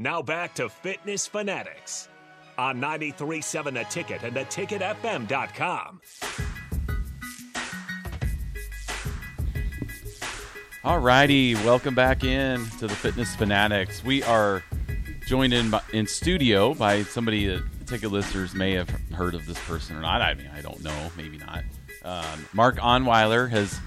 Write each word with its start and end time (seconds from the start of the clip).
Now 0.00 0.22
back 0.22 0.54
to 0.54 0.68
Fitness 0.68 1.26
Fanatics 1.26 2.08
on 2.56 2.80
93.7 2.80 3.74
The 3.74 3.84
Ticket 3.84 4.22
and 4.22 4.36
theticketfm.com. 4.36 6.00
All 10.84 11.00
righty, 11.00 11.54
welcome 11.56 11.94
back 11.96 12.22
in 12.22 12.64
to 12.78 12.86
the 12.86 12.94
Fitness 12.94 13.34
Fanatics. 13.34 14.04
We 14.04 14.22
are 14.22 14.62
joined 15.26 15.52
in 15.52 15.70
by- 15.70 15.82
in 15.92 16.06
studio 16.06 16.74
by 16.74 17.02
somebody 17.02 17.46
that 17.48 17.86
ticket 17.88 18.12
listeners 18.12 18.54
may 18.54 18.72
have 18.74 18.88
heard 19.12 19.34
of 19.34 19.46
this 19.46 19.58
person 19.66 19.96
or 19.96 20.00
not. 20.00 20.22
I 20.22 20.34
mean, 20.34 20.48
I 20.56 20.60
don't 20.62 20.82
know, 20.82 21.10
maybe 21.16 21.38
not. 21.38 21.64
Um, 22.04 22.46
Mark 22.52 22.76
Onweiler 22.76 23.50
has 23.50 23.78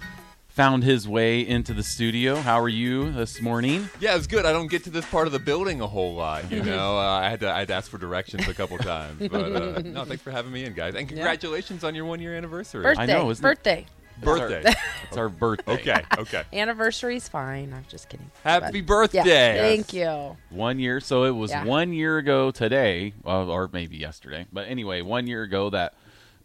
found 0.54 0.84
his 0.84 1.08
way 1.08 1.46
into 1.48 1.74
the 1.74 1.84
studio. 1.84 2.36
How 2.36 2.60
are 2.60 2.70
you 2.70 3.12
this 3.12 3.42
morning? 3.42 3.90
Yeah, 4.00 4.16
it's 4.16 4.28
good. 4.28 4.46
I 4.46 4.52
don't 4.52 4.68
get 4.68 4.84
to 4.86 4.90
this 4.90 5.06
part 5.06 5.28
of 5.28 5.34
the 5.34 5.40
building 5.40 5.82
a 5.82 5.88
whole 5.88 6.14
lot, 6.16 6.52
you 6.52 6.62
know. 6.64 6.98
Uh, 6.98 7.20
I 7.20 7.30
had 7.30 7.40
to 7.42 7.52
I 7.52 7.60
had 7.60 7.68
to 7.70 7.74
ask 7.74 7.90
for 7.90 7.98
directions 7.98 8.48
a 8.48 8.54
couple 8.54 8.78
times, 8.78 9.28
but 9.30 9.34
uh, 9.56 9.82
no, 9.84 10.06
thanks 10.06 10.22
for 10.24 10.32
having 10.32 10.52
me 10.52 10.66
in, 10.66 10.74
guys, 10.74 10.96
and 10.96 11.08
congratulations 11.08 11.84
on 11.84 11.96
your 11.96 12.06
one 12.06 12.20
year 12.20 12.36
anniversary. 12.36 12.84
Birthday. 12.84 13.04
I 13.04 13.06
know, 13.06 13.30
isn't 13.30 13.44
it? 13.44 13.48
birthday. 13.48 13.86
Birthday. 14.22 14.72
It's 15.08 15.18
our 15.18 15.30
birthday. 15.30 15.72
okay, 15.74 16.04
okay. 16.20 16.44
Anniversary's 16.54 17.28
fine. 17.28 17.74
I'm 17.74 17.86
just 17.90 18.08
kidding. 18.08 18.30
Happy 18.44 18.82
But- 18.82 18.88
birthday! 18.88 19.24
Yeah, 19.26 19.58
thank 19.58 19.94
you. 19.94 20.38
One 20.52 20.78
year. 20.78 21.00
So 21.00 21.24
it 21.24 21.32
was 21.32 21.50
Yeah. 21.50 21.64
one 21.66 21.92
year 21.92 22.18
ago 22.20 22.52
today, 22.52 23.14
well, 23.24 23.50
or 23.50 23.68
maybe 23.74 23.98
yesterday. 23.98 24.46
But 24.54 24.68
anyway, 24.68 25.02
one 25.02 25.26
year 25.26 25.42
ago 25.42 25.72
that 25.72 25.96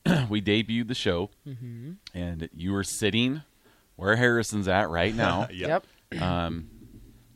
we 0.30 0.41
debuted 0.41 0.88
the 0.88 0.95
show, 0.95 1.29
Mm-hmm. 1.46 1.93
and 2.15 2.48
you 2.57 2.73
were 2.73 2.84
sitting 2.84 3.43
where 3.96 4.16
Harrison's 4.16 4.68
at 4.68 4.88
right 4.91 5.14
now. 5.27 5.48
Yep. 5.52 5.84
um, 6.20 6.68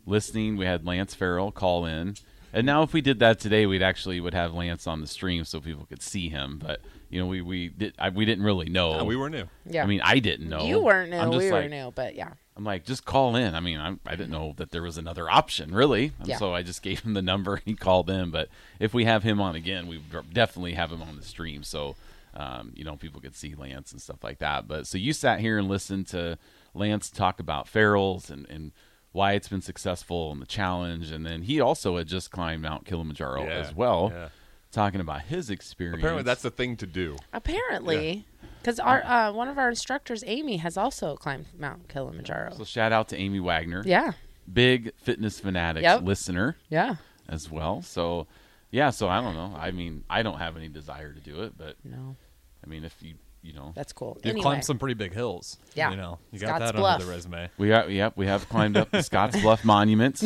listening. 0.06 0.56
We 0.56 0.64
had 0.66 0.86
Lance 0.86 1.14
Farrell 1.14 1.50
call 1.52 1.86
in, 1.86 2.14
and 2.52 2.66
now 2.66 2.82
if 2.82 2.92
we 2.92 3.00
did 3.00 3.18
that 3.20 3.40
today, 3.40 3.66
we'd 3.66 3.82
actually 3.82 4.20
would 4.20 4.34
have 4.34 4.54
Lance 4.54 4.86
on 4.86 5.00
the 5.00 5.06
stream 5.06 5.44
so 5.44 5.60
people 5.60 5.86
could 5.86 6.02
see 6.02 6.28
him. 6.28 6.58
But 6.58 6.80
you 7.08 7.20
know, 7.20 7.26
we 7.26 7.40
we 7.42 7.68
did 7.68 7.94
I, 7.98 8.10
we 8.10 8.24
didn't 8.24 8.44
really 8.44 8.68
know. 8.68 8.98
No, 8.98 9.04
we 9.04 9.16
were 9.16 9.30
new. 9.30 9.44
Yeah. 9.66 9.82
I 9.82 9.86
mean, 9.86 10.00
I 10.02 10.18
didn't 10.20 10.48
know. 10.48 10.64
you 10.64 10.80
weren't 10.80 11.10
new. 11.10 11.16
I'm 11.18 11.32
just 11.32 11.44
We 11.44 11.52
were 11.52 11.68
new, 11.68 11.92
but 11.94 12.14
yeah. 12.14 12.30
I'm 12.56 12.64
like, 12.64 12.84
just 12.84 13.06
call 13.06 13.36
in. 13.36 13.54
I 13.54 13.60
mean, 13.60 13.78
I, 13.78 13.96
I 14.04 14.16
didn't 14.16 14.30
know 14.32 14.52
that 14.58 14.70
there 14.70 14.82
was 14.82 14.98
another 14.98 15.30
option, 15.30 15.74
really. 15.74 16.12
And 16.18 16.28
Yeah. 16.28 16.36
so 16.36 16.52
I 16.54 16.62
just 16.62 16.82
gave 16.82 17.00
him 17.00 17.14
the 17.14 17.22
number. 17.22 17.62
He 17.64 17.74
called 17.74 18.10
in. 18.10 18.30
But 18.30 18.50
if 18.78 18.92
we 18.92 19.06
have 19.06 19.22
him 19.22 19.40
on 19.40 19.54
again, 19.56 19.86
we 19.86 20.02
definitely 20.34 20.74
have 20.74 20.92
him 20.92 21.00
on 21.00 21.16
the 21.16 21.22
stream. 21.22 21.62
So, 21.62 21.96
um, 22.34 22.72
you 22.74 22.84
know, 22.84 22.96
people 22.96 23.20
could 23.20 23.34
see 23.36 23.54
Lance 23.54 23.92
and 23.92 24.00
stuff 24.00 24.22
like 24.22 24.38
that. 24.38 24.68
But 24.68 24.86
so 24.86 24.98
you 24.98 25.12
sat 25.12 25.40
here 25.40 25.58
and 25.58 25.68
listened 25.68 26.06
to 26.08 26.38
Lance 26.74 27.10
talk 27.10 27.40
about 27.40 27.66
Farrell's 27.68 28.30
and, 28.30 28.46
and 28.48 28.72
why 29.12 29.32
it's 29.32 29.48
been 29.48 29.60
successful 29.60 30.30
and 30.32 30.40
the 30.40 30.46
challenge. 30.46 31.10
And 31.10 31.26
then 31.26 31.42
he 31.42 31.60
also 31.60 31.96
had 31.96 32.06
just 32.06 32.30
climbed 32.30 32.62
Mount 32.62 32.84
Kilimanjaro 32.86 33.44
Yeah, 33.44 33.50
as 33.50 33.74
well, 33.74 34.12
yeah. 34.14 34.28
talking 34.70 35.00
about 35.00 35.22
his 35.22 35.50
experience. 35.50 35.98
Apparently, 35.98 36.22
that's 36.22 36.42
the 36.42 36.50
thing 36.50 36.76
to 36.76 36.86
do. 36.86 37.16
Apparently, 37.32 38.24
because 38.62 38.78
our 38.78 39.02
uh, 39.04 39.32
one 39.32 39.48
of 39.48 39.58
our 39.58 39.68
instructors, 39.68 40.22
Amy, 40.26 40.58
has 40.58 40.76
also 40.76 41.16
climbed 41.16 41.46
Mount 41.58 41.88
Kilimanjaro. 41.88 42.52
so 42.56 42.64
shout 42.64 42.92
out 42.92 43.08
to 43.08 43.16
Amy 43.16 43.40
Wagner, 43.40 43.82
yeah. 43.84 44.12
big 44.52 44.92
fitness 44.96 45.40
fanatics 45.40 45.82
Yep. 45.82 46.02
listener. 46.02 46.56
Yeah. 46.68 46.96
as 47.28 47.50
well. 47.50 47.82
So, 47.82 48.26
yeah. 48.70 48.90
So 48.90 49.08
I 49.08 49.20
don't 49.20 49.34
know. 49.34 49.54
I 49.58 49.70
mean, 49.70 50.04
I 50.08 50.22
don't 50.22 50.38
have 50.38 50.56
any 50.56 50.68
desire 50.68 51.12
to 51.12 51.20
do 51.20 51.42
it, 51.42 51.56
but 51.56 51.76
No, 51.84 52.16
I 52.64 52.68
mean, 52.68 52.84
if 52.84 52.94
you, 53.00 53.14
you 53.42 53.52
know, 53.52 53.72
that's 53.74 53.92
cool. 53.92 54.16
You've 54.22 54.32
anyway, 54.32 54.42
climbed 54.42 54.64
some 54.64 54.78
pretty 54.78 54.94
big 54.94 55.12
hills. 55.14 55.56
Yeah. 55.74 55.90
You 55.90 55.96
know, 55.96 56.18
you 56.30 56.38
got 56.38 56.58
that 56.60 56.74
Bluff. 56.74 56.94
under 56.94 57.06
the 57.06 57.10
resume. 57.10 57.50
we 57.58 57.68
got, 57.68 57.90
yep, 57.90 58.16
we 58.16 58.26
have 58.26 58.48
climbed 58.48 58.76
up 58.76 58.90
the 58.90 59.02
Scotts 59.02 59.40
Bluff 59.42 59.64
Monument, 59.64 60.22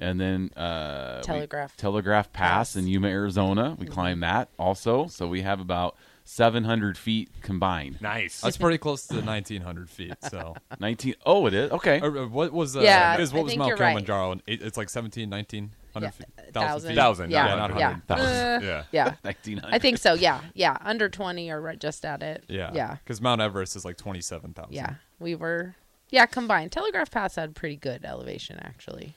and 0.00 0.20
then 0.20 0.50
uh, 0.56 1.20
Telegraph. 1.22 1.76
Telegraph 1.76 2.32
Pass, 2.32 2.48
Pass. 2.48 2.70
Mm-hmm. 2.70 2.78
in 2.80 2.86
Yuma, 2.88 3.08
Arizona. 3.08 3.76
We 3.78 3.86
climbed 3.86 4.22
that 4.22 4.48
also. 4.58 5.06
So 5.08 5.28
we 5.28 5.42
have 5.42 5.60
about 5.60 5.96
700 6.24 6.96
feet 6.96 7.28
combined. 7.42 8.00
Nice. 8.00 8.40
That's 8.40 8.56
pretty 8.56 8.78
close 8.78 9.06
to 9.08 9.14
the 9.14 9.22
1900 9.22 9.90
feet. 9.90 10.14
So, 10.30 10.54
19. 10.80 11.14
Oh, 11.26 11.46
it 11.46 11.52
is 11.54 11.70
okay. 11.72 12.00
Or, 12.00 12.16
uh, 12.16 12.26
what 12.26 12.52
was 12.52 12.76
uh, 12.76 12.80
Yeah, 12.80 13.14
because 13.16 13.32
I 13.32 13.36
what 13.36 13.44
was 13.44 13.56
Mount 13.56 13.68
you're 13.68 13.76
right. 13.76 13.90
Kilimanjaro? 13.90 14.32
It, 14.46 14.62
it's 14.62 14.78
like 14.78 14.88
17, 14.88 15.28
1900 15.28 15.68
Yeah, 15.68 15.70
feet, 15.70 15.83
thousand. 16.52 17.26
feet. 17.26 17.32
Yeah, 17.32 17.54
not 17.54 17.70
not 17.70 17.78
yeah, 17.78 17.98
hundred. 18.08 18.10
Uh, 18.10 18.60
yeah. 18.62 18.84
yeah. 18.92 19.14
1900. 19.22 19.74
I 19.74 19.78
think 19.78 19.98
so. 19.98 20.14
Yeah, 20.14 20.40
yeah. 20.54 20.76
Under 20.80 21.08
twenty 21.08 21.50
or 21.50 21.60
right 21.60 21.78
just 21.78 22.04
at 22.04 22.22
it. 22.22 22.44
Yeah. 22.48 22.70
yeah, 22.74 22.96
Because 23.02 23.20
Mount 23.20 23.40
Everest 23.40 23.76
is 23.76 23.84
like 23.84 23.96
27,000. 23.96 24.72
yeah. 24.72 24.94
We 25.18 25.34
were. 25.34 25.74
Yeah, 26.10 26.26
combined. 26.26 26.70
Telegraph 26.72 27.10
Pass 27.10 27.36
had 27.36 27.54
pretty 27.54 27.76
good 27.76 28.04
elevation, 28.04 28.58
actually. 28.60 29.14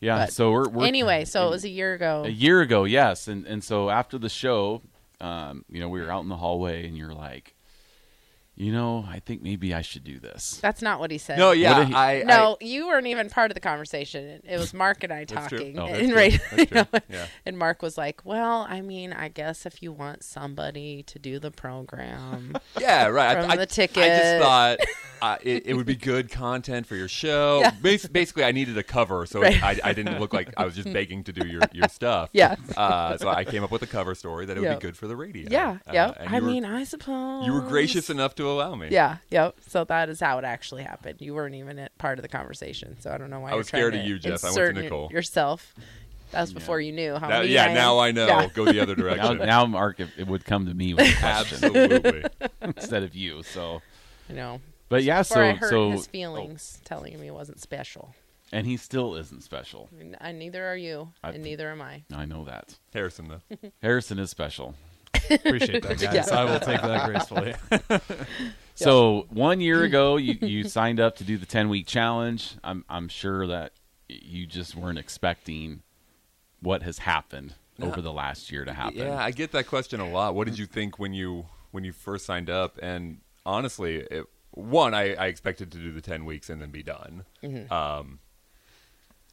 Yeah. 0.00 0.18
but 0.18 0.32
So 0.32 0.50
we're, 0.50 0.68
we're 0.68 0.86
anyway, 0.86 1.24
so 1.24 1.46
it 1.46 1.50
was 1.50 1.64
a 1.64 1.68
year 1.68 1.94
ago. 1.94 2.24
A 2.24 2.28
year 2.28 2.60
ago, 2.60 2.84
yes, 2.84 3.28
and 3.28 3.46
and 3.46 3.62
so 3.62 3.90
after 3.90 4.18
the 4.18 4.28
show, 4.28 4.82
um, 5.20 5.64
you 5.70 5.80
know, 5.80 5.88
we 5.88 6.00
were 6.00 6.10
out 6.10 6.22
in 6.22 6.28
the 6.28 6.36
hallway, 6.36 6.86
and 6.86 6.96
you're 6.96 7.12
like, 7.14 7.54
you 8.60 8.72
know, 8.72 9.06
I 9.08 9.20
think 9.20 9.42
maybe 9.42 9.72
I 9.72 9.80
should 9.80 10.04
do 10.04 10.18
this. 10.18 10.58
That's 10.60 10.82
not 10.82 11.00
what 11.00 11.10
he 11.10 11.16
said. 11.18 11.38
No, 11.38 11.52
yeah. 11.52 11.84
he- 11.86 11.94
I, 11.94 12.22
No, 12.24 12.58
you 12.60 12.86
weren't 12.88 13.06
even 13.06 13.30
part 13.30 13.50
of 13.50 13.54
the 13.54 13.60
conversation. 13.60 14.42
It 14.44 14.58
was 14.58 14.74
Mark 14.74 15.02
and 15.02 15.12
I 15.12 15.24
talking. 15.36 15.78
Oh, 15.78 15.86
that's 15.86 15.98
and, 16.00 16.08
true. 16.10 16.16
right, 16.16 16.40
you 16.58 16.66
know, 16.70 16.86
Yeah. 17.08 17.26
and 17.46 17.56
Mark 17.56 17.80
was 17.80 17.96
like, 17.96 18.24
"Well, 18.24 18.66
I 18.68 18.82
mean, 18.82 19.12
I 19.14 19.28
guess 19.28 19.64
if 19.64 19.82
you 19.82 19.92
want 19.92 20.22
somebody 20.24 21.02
to 21.04 21.18
do 21.18 21.38
the 21.38 21.50
program, 21.50 22.56
yeah, 22.80 23.06
right. 23.06 23.36
I- 23.38 23.40
From 23.42 23.50
I, 23.50 23.56
the 23.56 23.62
I 23.62 23.66
ticket. 23.66 24.04
just 24.04 24.42
thought 24.42 24.78
uh, 25.22 25.36
it, 25.42 25.66
it 25.66 25.74
would 25.74 25.86
be 25.86 25.96
good 25.96 26.30
content 26.30 26.86
for 26.86 26.96
your 26.96 27.08
show. 27.08 27.60
Yeah. 27.60 27.70
Bas- 27.80 28.08
Basically, 28.08 28.44
I 28.44 28.52
needed 28.52 28.76
a 28.76 28.82
cover, 28.82 29.24
so 29.26 29.40
Right. 29.40 29.62
I, 29.62 29.78
I 29.84 29.92
didn't 29.94 30.18
look 30.20 30.34
like 30.34 30.52
I 30.58 30.64
was 30.66 30.74
just 30.74 30.92
begging 30.92 31.24
to 31.24 31.32
do 31.32 31.46
your, 31.46 31.62
your 31.72 31.88
stuff. 31.88 32.28
Yeah. 32.32 32.56
Uh, 32.76 33.16
so 33.16 33.28
I 33.28 33.44
came 33.44 33.64
up 33.64 33.70
with 33.70 33.82
a 33.82 33.86
cover 33.86 34.14
story 34.14 34.44
that 34.46 34.56
it 34.56 34.60
would 34.60 34.66
Yep. 34.66 34.80
be 34.80 34.86
good 34.86 34.96
for 34.98 35.06
the 35.06 35.16
radio. 35.16 35.48
yeah, 35.50 35.78
Uh, 35.88 35.92
yep. 35.92 36.16
and 36.20 36.28
I 36.28 36.40
were- 36.40 36.46
mean, 36.46 36.64
I 36.66 36.84
suppose 36.84 37.46
you 37.46 37.52
were 37.54 37.60
gracious 37.62 38.10
enough 38.10 38.34
to 38.34 38.49
allow 38.52 38.74
me. 38.74 38.88
Yeah, 38.90 39.16
yep. 39.30 39.56
So 39.66 39.84
that 39.84 40.08
is 40.08 40.20
how 40.20 40.38
it 40.38 40.44
actually 40.44 40.82
happened. 40.82 41.20
You 41.20 41.34
weren't 41.34 41.54
even 41.54 41.78
at 41.78 41.96
part 41.98 42.18
of 42.18 42.22
the 42.22 42.28
conversation, 42.28 42.96
so 43.00 43.10
I 43.10 43.18
don't 43.18 43.30
know 43.30 43.40
why. 43.40 43.50
I 43.50 43.54
was 43.54 43.68
trying 43.68 43.80
scared 43.82 43.92
to 43.94 44.00
of 44.00 44.06
you, 44.06 44.18
Jeff. 44.18 44.28
I 44.28 44.30
went 44.30 44.40
to 44.42 44.48
insert 44.48 44.74
Nicole. 44.76 45.08
yourself. 45.12 45.74
That 46.32 46.42
was 46.42 46.52
before 46.52 46.80
you 46.80 46.92
knew 46.92 47.16
how 47.16 47.28
Now- 47.28 47.40
many. 47.40 47.52
yeah, 47.52 47.64
I 47.64 47.68
am. 47.68 47.74
now 47.74 47.98
I 47.98 48.12
know. 48.12 48.26
Yeah. 48.26 48.46
Go 48.54 48.64
the 48.64 48.78
other 48.80 48.94
direction. 48.96 49.38
now 49.38 49.66
Mark, 49.66 49.98
it, 49.98 50.08
it 50.16 50.26
would 50.28 50.44
come 50.44 50.66
to 50.66 50.74
me 50.74 50.94
with 50.94 51.08
a 51.12 51.18
question 51.18 51.64
Absolutely. 51.64 52.24
instead 52.62 53.02
of 53.02 53.16
you. 53.16 53.42
So, 53.42 53.82
You 54.28 54.36
know, 54.36 54.60
but 54.88 55.02
yeah, 55.02 55.20
before 55.22 55.34
so 55.36 55.40
I 55.42 55.52
hurt 55.54 55.70
so, 55.70 55.90
his 55.90 56.06
oh. 56.06 56.10
feelings, 56.10 56.78
telling 56.84 57.12
him 57.12 57.20
he 57.22 57.32
wasn't 57.32 57.58
special. 57.60 58.14
and 58.52 58.64
he 58.64 58.76
still 58.76 59.16
isn't 59.16 59.42
special. 59.42 59.88
I 59.92 60.00
and 60.00 60.16
uh, 60.20 60.30
neither 60.32 60.64
are 60.64 60.76
you, 60.76 61.08
I- 61.24 61.30
and 61.30 61.42
neither 61.42 61.68
am 61.68 61.82
I. 61.82 62.02
I 62.14 62.26
know 62.26 62.44
that. 62.44 62.76
Harrison, 62.94 63.26
though. 63.28 63.58
Harrison 63.82 64.20
is 64.20 64.30
special. 64.30 64.76
Appreciate 65.14 65.82
that, 65.82 65.98
guys. 66.00 66.28
Yeah. 66.30 66.40
I 66.40 66.44
will 66.44 66.60
take 66.60 66.82
that 66.82 67.06
gracefully. 67.06 67.54
So 68.80 69.26
one 69.28 69.60
year 69.60 69.82
ago, 69.84 70.16
you, 70.16 70.38
you 70.40 70.64
signed 70.64 71.00
up 71.00 71.16
to 71.16 71.24
do 71.24 71.36
the 71.36 71.44
ten 71.44 71.68
week 71.68 71.86
challenge. 71.86 72.56
I'm 72.64 72.84
I'm 72.88 73.08
sure 73.08 73.46
that 73.46 73.72
you 74.08 74.46
just 74.46 74.74
weren't 74.74 74.98
expecting 74.98 75.82
what 76.60 76.82
has 76.82 76.98
happened 76.98 77.54
over 77.82 78.00
the 78.00 78.12
last 78.12 78.50
year 78.50 78.64
to 78.64 78.72
happen. 78.72 78.98
Yeah, 78.98 79.16
I 79.16 79.30
get 79.30 79.52
that 79.52 79.66
question 79.66 80.00
a 80.00 80.08
lot. 80.08 80.34
What 80.34 80.46
did 80.46 80.58
you 80.58 80.66
think 80.66 80.98
when 80.98 81.12
you 81.12 81.46
when 81.70 81.84
you 81.84 81.92
first 81.92 82.26
signed 82.26 82.48
up? 82.50 82.78
And 82.82 83.18
honestly, 83.44 83.96
it, 83.96 84.24
one, 84.52 84.94
I, 84.94 85.14
I 85.14 85.26
expected 85.26 85.70
to 85.72 85.78
do 85.78 85.92
the 85.92 86.00
ten 86.00 86.24
weeks 86.24 86.48
and 86.50 86.60
then 86.60 86.70
be 86.70 86.82
done. 86.82 87.24
Um, 87.70 88.18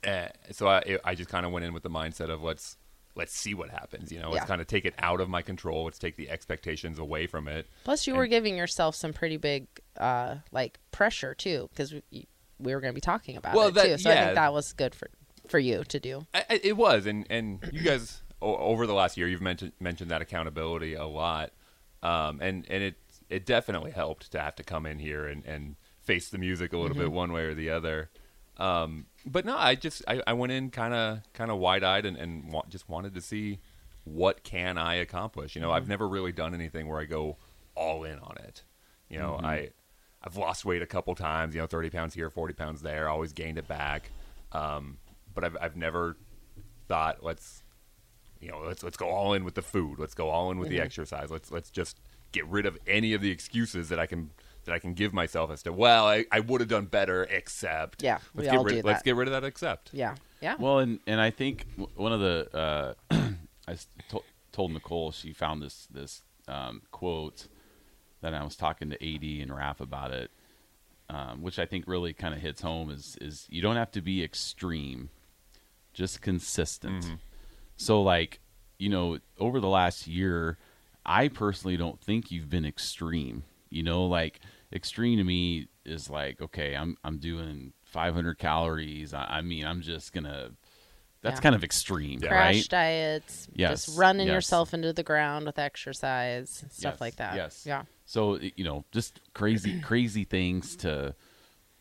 eh, 0.04 0.28
so 0.52 0.68
I 0.68 1.00
I 1.04 1.16
just 1.16 1.30
kind 1.30 1.46
of 1.46 1.52
went 1.54 1.66
in 1.66 1.74
with 1.74 1.84
the 1.84 1.90
mindset 1.90 2.30
of 2.30 2.42
let's 2.44 2.78
let's 3.18 3.36
see 3.36 3.54
what 3.54 3.70
happens. 3.70 4.12
You 4.12 4.20
know, 4.22 4.30
let's 4.30 4.44
Yeah. 4.44 4.48
kind 4.48 4.62
of 4.62 4.68
take 4.68 4.86
it 4.86 4.94
out 5.00 5.20
of 5.20 5.28
my 5.30 5.42
control. 5.42 5.84
Let's 5.86 6.00
take 6.00 6.16
the 6.16 6.30
expectations 6.30 7.00
away 7.00 7.28
from 7.28 7.48
it. 7.48 7.68
Plus, 7.84 8.08
you 8.08 8.16
were 8.16 8.28
giving 8.28 8.56
yourself 8.56 8.96
some 8.96 9.12
pretty 9.12 9.38
big, 9.38 9.68
uh, 9.98 10.36
like 10.52 10.80
pressure 10.92 11.34
too, 11.34 11.68
because 11.72 11.94
we, 11.94 12.28
we 12.60 12.74
were 12.76 12.80
going 12.82 12.92
to 12.94 12.96
be 12.96 13.02
talking 13.02 13.36
about 13.36 13.56
Well, 13.56 13.68
it 13.70 13.74
that- 13.74 13.86
too. 13.86 13.98
So 13.98 14.12
I 14.12 14.16
think 14.16 14.36
that 14.36 14.54
was 14.54 14.72
good 14.74 14.96
for 14.96 15.10
for 15.48 15.60
you 15.60 15.84
to 15.86 16.00
do. 16.00 16.28
I, 16.34 16.46
I- 16.50 16.62
it 16.64 16.78
was, 16.78 17.06
and 17.06 17.26
and 17.30 17.60
you 17.72 17.82
guys 17.82 18.22
o- 18.42 18.58
over 18.58 18.86
the 18.86 18.94
last 18.94 19.18
year, 19.18 19.28
you've 19.28 19.42
mentioned 19.42 19.72
mentioned 19.80 20.12
that 20.12 20.22
accountability 20.22 20.94
a 20.94 21.06
lot, 21.06 21.52
um, 22.04 22.40
and 22.42 22.66
and 22.70 22.84
it 22.84 22.96
it 23.30 23.46
definitely 23.46 23.92
helped 23.92 24.32
to 24.32 24.40
have 24.40 24.56
to 24.56 24.64
come 24.64 24.86
in 24.86 25.00
here 25.00 25.26
and 25.26 25.44
and 25.46 25.76
face 26.02 26.30
the 26.30 26.38
music 26.38 26.72
a 26.74 26.78
little 26.78 26.96
bit 26.96 27.12
one 27.12 27.32
way 27.34 27.44
or 27.44 27.54
the 27.54 27.70
other. 27.70 28.10
Um, 28.58 29.06
but 29.26 29.46
no, 29.46 29.56
I 29.56 29.76
just 29.76 30.04
I, 30.08 30.22
I 30.26 30.34
went 30.34 30.52
in 30.52 30.70
kind 30.72 30.94
of 30.94 31.20
kind 31.34 31.52
of 31.52 31.58
wide 31.58 31.84
eyed 31.84 32.06
and, 32.06 32.18
and 32.18 32.52
wa- 32.52 32.64
just 32.70 32.90
wanted 32.90 33.14
to 33.16 33.22
see 33.22 33.60
what 34.04 34.44
can 34.44 34.78
I 34.78 34.96
accomplish. 34.96 35.56
You 35.56 35.62
know, 35.62 35.72
I've 35.72 35.88
never 35.88 36.08
really 36.08 36.32
done 36.32 36.54
anything 36.54 36.88
where 36.88 37.00
I 37.00 37.06
go 37.06 37.38
all 37.76 38.04
in 38.04 38.20
on 38.20 38.38
it. 38.38 38.64
You 39.10 39.20
know, 39.20 39.40
I 39.44 39.70
I've 40.24 40.38
lost 40.38 40.66
weight 40.66 40.82
a 40.82 40.88
couple 40.88 41.14
times. 41.16 41.54
You 41.56 41.62
know, 41.62 41.68
thirty 41.68 41.90
pounds 41.90 42.14
here, 42.14 42.30
forty 42.30 42.54
pounds 42.54 42.82
there. 42.82 43.10
Always 43.10 43.34
gained 43.34 43.58
it 43.58 43.68
back. 43.68 44.10
Um, 44.52 44.98
but 45.34 45.44
I've 45.44 45.58
I've 45.62 45.76
never 45.76 46.18
thought 46.88 47.24
let's 47.24 47.64
you 48.40 48.50
know 48.50 48.62
let's 48.66 48.82
let's 48.82 48.98
go 48.98 49.10
all 49.10 49.34
in 49.34 49.44
with 49.44 49.56
the 49.56 49.62
food. 49.62 50.00
Let's 50.00 50.14
go 50.14 50.30
all 50.30 50.52
in 50.52 50.58
with 50.58 50.70
the 50.70 50.82
exercise. 50.82 51.30
Let's 51.30 51.52
let's 51.52 51.70
just 51.70 52.00
get 52.32 52.46
rid 52.48 52.66
of 52.66 52.78
any 52.88 53.14
of 53.14 53.22
the 53.22 53.32
excuses 53.32 53.90
that 53.90 54.00
I 54.00 54.06
can 54.06 54.32
that 54.68 54.74
I 54.76 54.80
can 54.80 54.94
give 54.94 55.14
myself 55.14 55.50
as 55.50 55.64
to 55.64 55.74
well 55.74 56.08
I, 56.08 56.26
I 56.32 56.42
would 56.42 56.62
have 56.62 56.70
done 56.70 56.86
better 56.86 57.24
except 57.24 58.04
Yeah, 58.04 58.20
we 58.36 58.44
let's 58.44 58.52
get 58.52 58.58
all 58.60 58.64
rid 58.66 58.76
do 58.84 58.88
let's 58.88 59.00
that. 59.00 59.06
get 59.06 59.16
rid 59.16 59.28
of 59.28 59.32
that 59.32 59.44
except 59.44 59.94
Yeah. 59.94 60.16
Yeah. 60.42 60.56
Well, 60.60 60.78
and 60.80 61.00
and 61.08 61.20
I 61.20 61.32
think 61.32 61.66
w- 61.78 61.90
one 61.96 62.14
of 62.14 62.20
the 62.20 62.48
uh, 62.56 62.94
I 63.68 63.72
s- 63.72 63.88
to- 64.10 64.22
told 64.52 64.72
Nicole 64.72 65.12
she 65.12 65.34
found 65.34 65.64
this 65.64 65.88
this 65.90 66.22
um, 66.48 66.84
quote 66.92 67.48
that 68.22 68.34
I 68.36 68.44
was 68.44 68.56
talking 68.56 68.92
to 68.92 68.96
AD 68.96 69.24
and 69.42 69.50
Raph 69.52 69.80
about 69.80 70.12
it, 70.12 70.30
um, 71.10 71.42
which 71.42 71.58
I 71.58 71.66
think 71.66 71.86
really 71.88 72.14
kind 72.14 72.36
of 72.36 72.42
hits 72.42 72.62
home 72.62 72.92
is 72.92 73.18
is 73.20 73.48
you 73.50 73.64
don't 73.64 73.78
have 73.78 73.90
to 73.94 74.02
be 74.02 74.24
extreme, 74.24 75.10
just 75.94 76.22
consistent. 76.22 77.06
So 77.78 78.02
like 78.04 78.40
you 78.78 78.90
know 78.90 79.18
over 79.40 79.60
the 79.60 79.68
last 79.70 80.06
year, 80.06 80.60
I 81.04 81.30
personally 81.30 81.78
don't 81.78 82.00
think 82.00 82.30
you've 82.32 82.50
been 82.50 82.66
extreme. 82.66 83.44
You 83.72 83.82
know, 83.82 84.06
like 84.06 84.40
extreme 84.74 85.18
to 85.18 85.24
me 85.24 85.68
is 85.86 86.10
like 86.10 86.42
okay, 86.42 86.76
I'm 86.76 86.98
I'm 87.04 87.20
doing 87.20 87.74
500 87.86 88.38
calories. 88.38 89.14
I, 89.14 89.26
I 89.26 89.42
mean, 89.42 89.66
I'm 89.66 89.82
just 89.82 90.14
gonna. 90.14 90.52
That's 91.24 91.38
Yeah. 91.40 91.42
kind 91.42 91.56
of 91.56 91.64
extreme, 91.64 92.20
Crash 92.22 92.32
right? 92.56 92.70
diets, 92.70 93.48
Yes, 93.56 93.86
just 93.88 93.98
running 93.98 94.28
yes. 94.28 94.34
yourself 94.36 94.74
into 94.74 94.94
the 94.94 95.02
ground 95.04 95.48
with 95.48 95.58
exercise, 95.58 96.64
stuff 96.70 96.94
Yes, 96.94 97.02
like 97.02 97.16
that. 97.16 97.36
yes. 97.36 97.64
Yeah. 97.66 97.84
So 98.06 98.36
you 98.40 98.64
know, 98.64 98.86
just 98.92 99.20
crazy, 99.34 99.82
crazy 99.82 100.24
things 100.26 100.76
to 100.78 101.16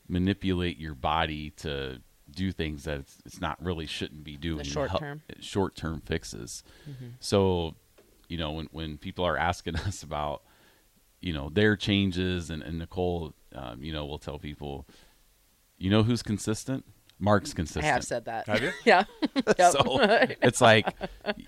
manipulate 0.09 0.79
your 0.79 0.95
body 0.95 1.51
to 1.51 2.01
do 2.31 2.51
things 2.53 2.85
that 2.85 3.01
it's, 3.01 3.19
it's 3.25 3.41
not 3.41 3.63
really 3.63 3.87
shouldn't 3.87 4.25
be 4.25 4.37
doing. 4.37 4.65
short 4.65 4.91
term. 4.99 5.23
short 5.41 5.77
term 5.77 6.01
fixes. 6.01 6.63
Mm-hmm. 6.89 7.07
So, 7.21 7.75
you 8.29 8.39
know, 8.39 8.53
when 8.53 8.69
when 8.73 8.99
people 8.99 9.25
are 9.25 9.37
asking 9.37 9.77
us 9.87 10.03
about, 10.03 10.43
you 11.21 11.33
know, 11.33 11.51
their 11.51 11.77
changes, 11.77 12.51
and, 12.51 12.63
and 12.63 12.79
Nicole, 12.79 13.35
um, 13.55 13.83
you 13.83 13.93
know, 13.93 14.07
will 14.07 14.19
tell 14.19 14.39
people, 14.39 14.87
you 15.79 15.91
know, 15.91 16.03
who's 16.03 16.23
consistent. 16.23 16.85
Mark's 17.19 17.55
consistent. 17.55 17.85
I 17.87 17.89
have 17.89 18.05
said 18.05 18.27
that. 18.27 18.47
Have 18.47 18.63
you? 18.63 18.73
yeah. 18.85 19.05
Yep. 19.59 19.73
So 19.73 19.99
it's 20.43 20.61
like, 20.61 20.93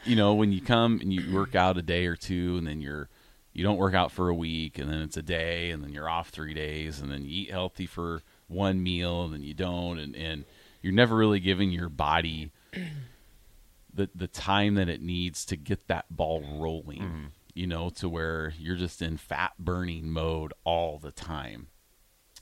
you 0.04 0.16
know, 0.16 0.34
when 0.34 0.52
you 0.52 0.60
come 0.60 1.00
and 1.00 1.12
you 1.12 1.34
work 1.34 1.54
out 1.54 1.76
a 1.76 1.82
day 1.82 2.06
or 2.06 2.16
two, 2.16 2.56
and 2.56 2.66
then 2.66 2.80
you're 2.80 3.08
you 3.52 3.64
don't 3.64 3.76
work 3.76 3.92
out 3.92 4.12
for 4.12 4.28
a 4.28 4.34
week, 4.34 4.78
and 4.78 4.90
then 4.90 5.00
it's 5.00 5.16
a 5.16 5.22
day, 5.22 5.70
and 5.70 5.82
then 5.82 5.92
you're 5.92 6.08
off 6.08 6.28
three 6.28 6.54
days, 6.54 7.00
and 7.00 7.10
then 7.10 7.24
you 7.24 7.42
eat 7.42 7.50
healthy 7.50 7.86
for 7.86 8.22
one 8.46 8.82
meal, 8.82 9.24
and 9.24 9.34
then 9.34 9.42
you 9.42 9.52
don't, 9.52 9.98
and 9.98 10.14
and 10.16 10.44
you're 10.80 10.92
never 10.92 11.16
really 11.16 11.40
giving 11.40 11.70
your 11.70 11.88
body 11.88 12.52
the 13.92 14.08
the 14.14 14.28
time 14.28 14.74
that 14.76 14.88
it 14.88 15.02
needs 15.02 15.44
to 15.46 15.56
get 15.56 15.88
that 15.88 16.06
ball 16.08 16.42
rolling. 16.58 17.30
You 17.58 17.66
know, 17.66 17.90
to 17.96 18.08
where 18.08 18.54
you're 18.56 18.76
just 18.76 19.02
in 19.02 19.16
fat 19.16 19.52
burning 19.58 20.10
mode 20.10 20.52
all 20.62 20.98
the 20.98 21.10
time. 21.10 21.66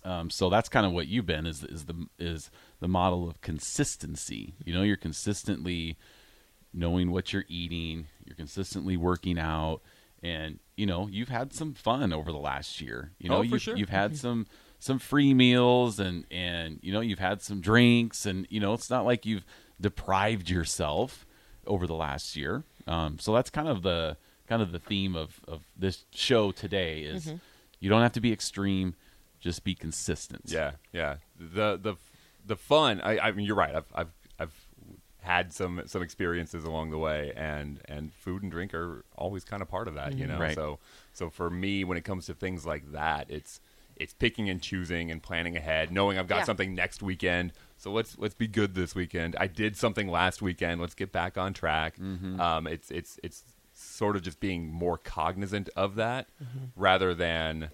Um, 0.05 0.29
so 0.31 0.51
that's 0.51 0.69
kind 0.69 0.85
of 0.85 0.93
what 0.93 1.09
you've 1.09 1.25
been 1.27 1.47
is 1.47 1.65
is 1.65 1.87
the 1.87 2.07
is 2.19 2.51
the 2.81 2.87
model 2.89 3.27
of 3.29 3.41
consistency. 3.41 4.55
You 4.65 4.75
know, 4.75 4.83
you're 4.83 4.97
consistently 4.97 5.97
knowing 6.75 7.11
what 7.11 7.33
you're 7.33 7.47
eating, 7.49 8.07
you're 8.27 8.37
consistently 8.37 8.97
working 8.97 9.39
out, 9.39 9.81
and 10.23 10.59
you 10.77 10.85
know 10.87 11.09
you've 11.09 11.31
had 11.31 11.53
some 11.55 11.73
fun 11.75 12.13
over 12.13 12.31
the 12.31 12.39
last 12.39 12.81
year. 12.83 13.13
You 13.19 13.31
know, 13.31 13.39
Oh, 13.39 13.43
you've, 13.43 13.63
sure. 13.63 13.77
you've 13.77 13.89
had 13.89 14.17
some 14.19 14.47
some 14.79 14.99
free 14.99 15.33
meals 15.33 15.99
and 15.99 16.27
and 16.31 16.79
you 16.83 16.93
know 16.93 17.01
you've 17.01 17.19
had 17.19 17.41
some 17.41 17.61
drinks 17.63 18.27
and 18.27 18.47
you 18.51 18.61
know 18.61 18.75
it's 18.75 18.91
not 18.91 19.07
like 19.07 19.25
you've 19.25 19.47
deprived 19.81 20.51
yourself 20.51 21.27
over 21.67 21.87
the 21.87 21.95
last 21.95 22.37
year. 22.37 22.65
Um, 22.87 23.19
so 23.19 23.33
that's 23.35 23.51
kind 23.51 23.67
of 23.69 23.83
the 23.83 24.17
kind 24.47 24.63
of 24.63 24.73
the 24.73 24.79
theme 24.79 25.17
of 25.17 25.41
of 25.47 25.63
this 25.77 26.05
show 26.13 26.53
today 26.53 27.01
is 27.01 27.27
mm-hmm. 27.27 27.37
you 27.81 27.91
don't 27.91 28.03
have 28.03 28.13
to 28.13 28.21
be 28.21 28.33
extreme, 28.33 28.95
just 29.41 29.65
be 29.65 29.75
consistent. 29.75 30.43
Yeah, 30.47 30.73
yeah. 30.93 31.17
The 31.39 31.77
the 31.77 31.97
the 32.45 32.57
fun. 32.57 33.01
I, 33.01 33.19
I 33.19 33.33
mean, 33.33 33.47
you're 33.47 33.57
right. 33.57 33.75
I've 33.75 33.93
I've 33.95 34.13
I've 34.39 34.55
had 35.21 35.53
some 35.53 35.83
some 35.87 36.03
experiences 36.03 36.65
along 36.65 36.91
the 36.91 36.99
way, 36.99 37.33
and 37.37 37.81
and 37.87 38.13
food 38.13 38.43
and 38.43 38.51
drink 38.51 38.75
are 38.75 39.05
always 39.17 39.45
kind 39.45 39.63
of 39.63 39.69
part 39.69 39.89
of 39.89 39.95
that. 39.95 40.13
You 40.13 40.25
mm-hmm. 40.25 40.33
know. 40.35 40.41
Right. 40.41 40.55
So 40.55 40.79
so 41.13 41.31
for 41.31 41.51
me, 41.51 41.85
when 41.85 41.99
it 41.99 42.05
comes 42.05 42.27
to 42.27 42.35
things 42.35 42.65
like 42.65 42.93
that, 42.93 43.31
it's 43.31 43.61
it's 43.97 44.13
picking 44.13 44.49
and 44.51 44.61
choosing 44.61 45.11
and 45.11 45.23
planning 45.23 45.57
ahead, 45.57 45.91
knowing 45.91 46.19
I've 46.19 46.29
got 46.29 46.39
Yeah. 46.39 46.45
something 46.45 46.75
next 46.75 47.03
weekend. 47.03 47.53
So 47.79 47.91
let's 47.91 48.17
let's 48.19 48.35
be 48.35 48.47
good 48.47 48.75
this 48.75 48.95
weekend. 48.95 49.37
I 49.39 49.47
did 49.47 49.77
something 49.77 50.09
last 50.09 50.43
weekend. 50.43 50.81
Let's 50.81 50.95
get 50.95 51.13
back 51.13 51.37
on 51.37 51.53
track. 51.53 51.97
Mm-hmm. 51.99 52.41
Um, 52.41 52.67
it's 52.67 52.91
it's 52.91 53.19
it's 53.23 53.45
sort 53.79 54.17
of 54.17 54.23
just 54.23 54.41
being 54.41 54.73
more 54.73 54.97
cognizant 54.99 55.69
of 55.77 55.97
that 55.97 56.29
rather 56.75 57.15
than 57.15 57.71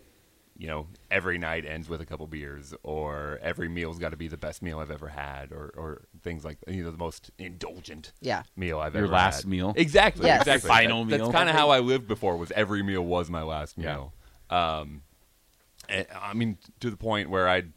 you 0.58 0.68
know, 0.68 0.86
every 1.10 1.38
night 1.38 1.64
ends 1.64 1.88
with 1.88 2.00
a 2.02 2.06
couple 2.06 2.26
beers, 2.26 2.74
or 2.82 3.40
every 3.42 3.68
meal's 3.70 3.98
got 3.98 4.10
to 4.10 4.16
be 4.18 4.28
the 4.28 4.36
best 4.36 4.62
meal 4.62 4.78
I've 4.80 4.90
ever 4.90 5.08
had, 5.08 5.50
or, 5.50 5.72
or 5.76 6.02
things 6.22 6.44
like 6.44 6.58
you 6.68 6.84
know 6.84 6.90
the 6.90 6.98
most 6.98 7.30
indulgent 7.38 8.12
Yeah. 8.20 8.42
meal 8.54 8.78
I've 8.78 8.94
ever 8.94 8.98
had. 8.98 8.98
Your 8.98 9.04
ever 9.06 9.12
last 9.14 9.42
had. 9.42 9.50
meal? 9.50 9.72
Exactly. 9.76 10.26
Yes. 10.26 10.42
Exactly. 10.42 10.68
Final 10.68 11.04
That- 11.04 11.16
meal. 11.16 11.26
That's 11.26 11.36
kind 11.36 11.48
of 11.48 11.56
how 11.56 11.70
I 11.70 11.80
lived 11.80 12.06
before. 12.06 12.36
Was 12.36 12.52
every 12.52 12.82
meal 12.82 13.02
was 13.02 13.30
my 13.30 13.42
last 13.42 13.76
Yeah. 13.78 13.94
meal. 13.94 14.12
Um, 14.50 15.02
and, 15.88 16.06
I 16.14 16.34
mean, 16.34 16.58
to 16.80 16.90
the 16.90 16.98
point 16.98 17.30
where 17.30 17.48
I'd 17.48 17.72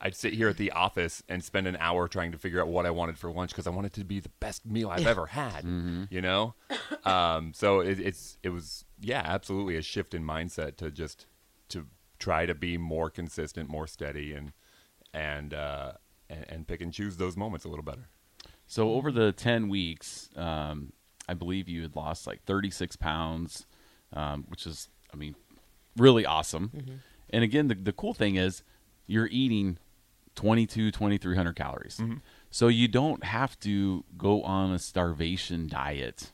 I'd 0.00 0.14
sit 0.14 0.34
here 0.34 0.48
at 0.48 0.58
the 0.58 0.72
office 0.72 1.22
and 1.28 1.42
spend 1.42 1.66
an 1.66 1.76
hour 1.80 2.06
trying 2.06 2.32
to 2.32 2.38
figure 2.38 2.60
out 2.60 2.68
what 2.68 2.84
I 2.84 2.90
wanted 2.90 3.18
for 3.18 3.30
lunch 3.30 3.50
because 3.50 3.66
I 3.66 3.70
wanted 3.70 3.88
it 3.88 4.00
to 4.00 4.04
be 4.04 4.20
the 4.20 4.30
best 4.40 4.66
meal 4.66 4.90
I've 4.90 5.06
ever 5.06 5.26
had. 5.26 5.64
Mm-hmm. 5.64 6.04
You 6.10 6.20
know, 6.20 6.54
um, 7.04 7.52
so 7.54 7.80
it, 7.80 7.98
it's 7.98 8.36
it 8.42 8.50
was 8.50 8.84
yeah, 9.00 9.22
absolutely 9.24 9.76
a 9.76 9.82
shift 9.82 10.14
in 10.14 10.22
mindset 10.22 10.76
to 10.76 10.90
just 10.90 11.26
to 11.70 11.86
try 12.18 12.46
to 12.46 12.54
be 12.54 12.76
more 12.76 13.08
consistent, 13.08 13.70
more 13.70 13.86
steady, 13.86 14.32
and 14.32 14.52
and 15.14 15.54
uh, 15.54 15.92
and, 16.28 16.44
and 16.48 16.66
pick 16.66 16.82
and 16.82 16.92
choose 16.92 17.16
those 17.16 17.36
moments 17.36 17.64
a 17.64 17.68
little 17.68 17.84
better. 17.84 18.08
So 18.66 18.92
over 18.92 19.10
the 19.10 19.32
ten 19.32 19.68
weeks, 19.68 20.28
um, 20.36 20.92
I 21.28 21.34
believe 21.34 21.68
you 21.68 21.82
had 21.82 21.96
lost 21.96 22.26
like 22.26 22.42
36 22.44 22.96
pounds, 22.96 23.66
um, 24.12 24.44
which 24.48 24.66
is, 24.66 24.88
I 25.12 25.16
mean, 25.16 25.34
really 25.96 26.26
awesome. 26.26 26.70
And 27.30 27.42
again, 27.42 27.68
the 27.68 27.74
the 27.74 27.92
cool 27.92 28.14
thing 28.14 28.36
is 28.36 28.62
you're 29.06 29.28
eating 29.30 29.78
22, 30.36 30.92
2300 30.92 31.56
calories. 31.56 31.98
Mm-hmm. 31.98 32.18
So 32.50 32.68
you 32.68 32.86
don't 32.86 33.24
have 33.24 33.58
to 33.60 34.04
go 34.16 34.42
on 34.42 34.72
a 34.72 34.78
starvation 34.78 35.66
diet 35.66 36.30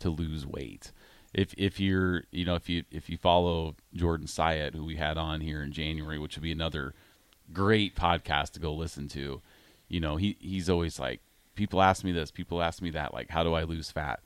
to 0.00 0.10
lose 0.10 0.46
weight. 0.46 0.92
If 1.34 1.54
if 1.58 1.78
you're 1.80 2.24
you 2.30 2.44
know 2.44 2.54
if 2.54 2.68
you 2.68 2.84
if 2.90 3.08
you 3.08 3.16
follow 3.16 3.76
Jordan 3.94 4.26
Syatt, 4.26 4.74
who 4.74 4.84
we 4.84 4.96
had 4.96 5.18
on 5.18 5.40
here 5.40 5.62
in 5.62 5.72
January, 5.72 6.18
which 6.18 6.36
would 6.36 6.42
be 6.42 6.52
another 6.52 6.94
great 7.52 7.94
podcast 7.94 8.52
to 8.52 8.60
go 8.60 8.72
listen 8.72 9.08
to, 9.08 9.42
you 9.88 10.00
know 10.00 10.16
he 10.16 10.36
he's 10.40 10.70
always 10.70 10.98
like 10.98 11.20
people 11.54 11.82
ask 11.82 12.04
me 12.04 12.12
this, 12.12 12.30
people 12.30 12.62
ask 12.62 12.80
me 12.80 12.90
that, 12.90 13.12
like 13.12 13.30
how 13.30 13.42
do 13.42 13.54
I 13.54 13.64
lose 13.64 13.90
fat? 13.90 14.20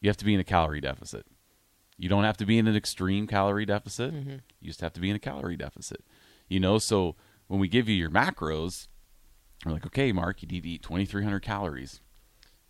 You 0.00 0.08
have 0.08 0.16
to 0.18 0.24
be 0.24 0.34
in 0.34 0.40
a 0.40 0.44
calorie 0.44 0.80
deficit. 0.80 1.26
You 1.96 2.08
don't 2.08 2.24
have 2.24 2.36
to 2.38 2.46
be 2.46 2.58
in 2.58 2.66
an 2.66 2.76
extreme 2.76 3.26
calorie 3.26 3.64
deficit. 3.64 4.12
Mm-hmm. 4.12 4.36
You 4.60 4.68
just 4.68 4.80
have 4.80 4.92
to 4.94 5.00
be 5.00 5.10
in 5.10 5.16
a 5.16 5.20
calorie 5.20 5.56
deficit. 5.56 6.04
You 6.48 6.60
know, 6.60 6.78
so 6.78 7.16
when 7.48 7.60
we 7.60 7.68
give 7.68 7.88
you 7.88 7.94
your 7.94 8.10
macros, 8.10 8.88
we're 9.64 9.72
like, 9.72 9.86
okay, 9.86 10.12
Mark, 10.12 10.42
you 10.42 10.48
need 10.48 10.62
to 10.62 10.68
eat 10.68 10.82
2,300 10.82 11.40
calories. 11.40 12.00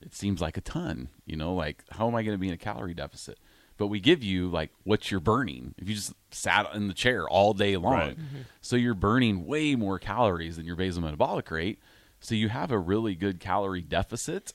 It 0.01 0.15
seems 0.15 0.41
like 0.41 0.57
a 0.57 0.61
ton 0.61 1.09
you 1.25 1.37
know 1.37 1.55
like 1.55 1.83
how 1.91 2.07
am 2.07 2.15
i 2.15 2.23
going 2.23 2.35
to 2.35 2.41
be 2.41 2.49
in 2.49 2.55
a 2.55 2.59
calorie 2.59 2.95
deficit? 2.95 3.39
But 3.79 3.89
we 3.89 4.01
give 4.01 4.23
you 4.23 4.49
like 4.49 4.71
what 4.85 5.11
you're 5.11 5.21
burning? 5.21 5.75
If 5.79 5.89
you 5.89 5.95
just 5.95 6.13
sat 6.31 6.73
in 6.75 6.89
the 6.89 6.95
chair 6.95 7.29
all 7.29 7.53
day 7.55 7.77
long. 7.77 7.93
Right. 7.93 8.17
Mm-hmm. 8.17 8.43
so 8.61 8.77
you're 8.77 8.95
burning 8.95 9.47
way 9.47 9.75
more 9.75 9.99
calories 9.99 10.57
than 10.57 10.67
your 10.67 10.77
basal 10.77 11.03
metabolic 11.03 11.51
rate. 11.51 11.79
So 12.21 12.35
you 12.35 12.49
have 12.49 12.71
a 12.71 12.79
really 12.79 13.15
good 13.15 13.41
calorie 13.41 13.83
deficit 13.83 14.55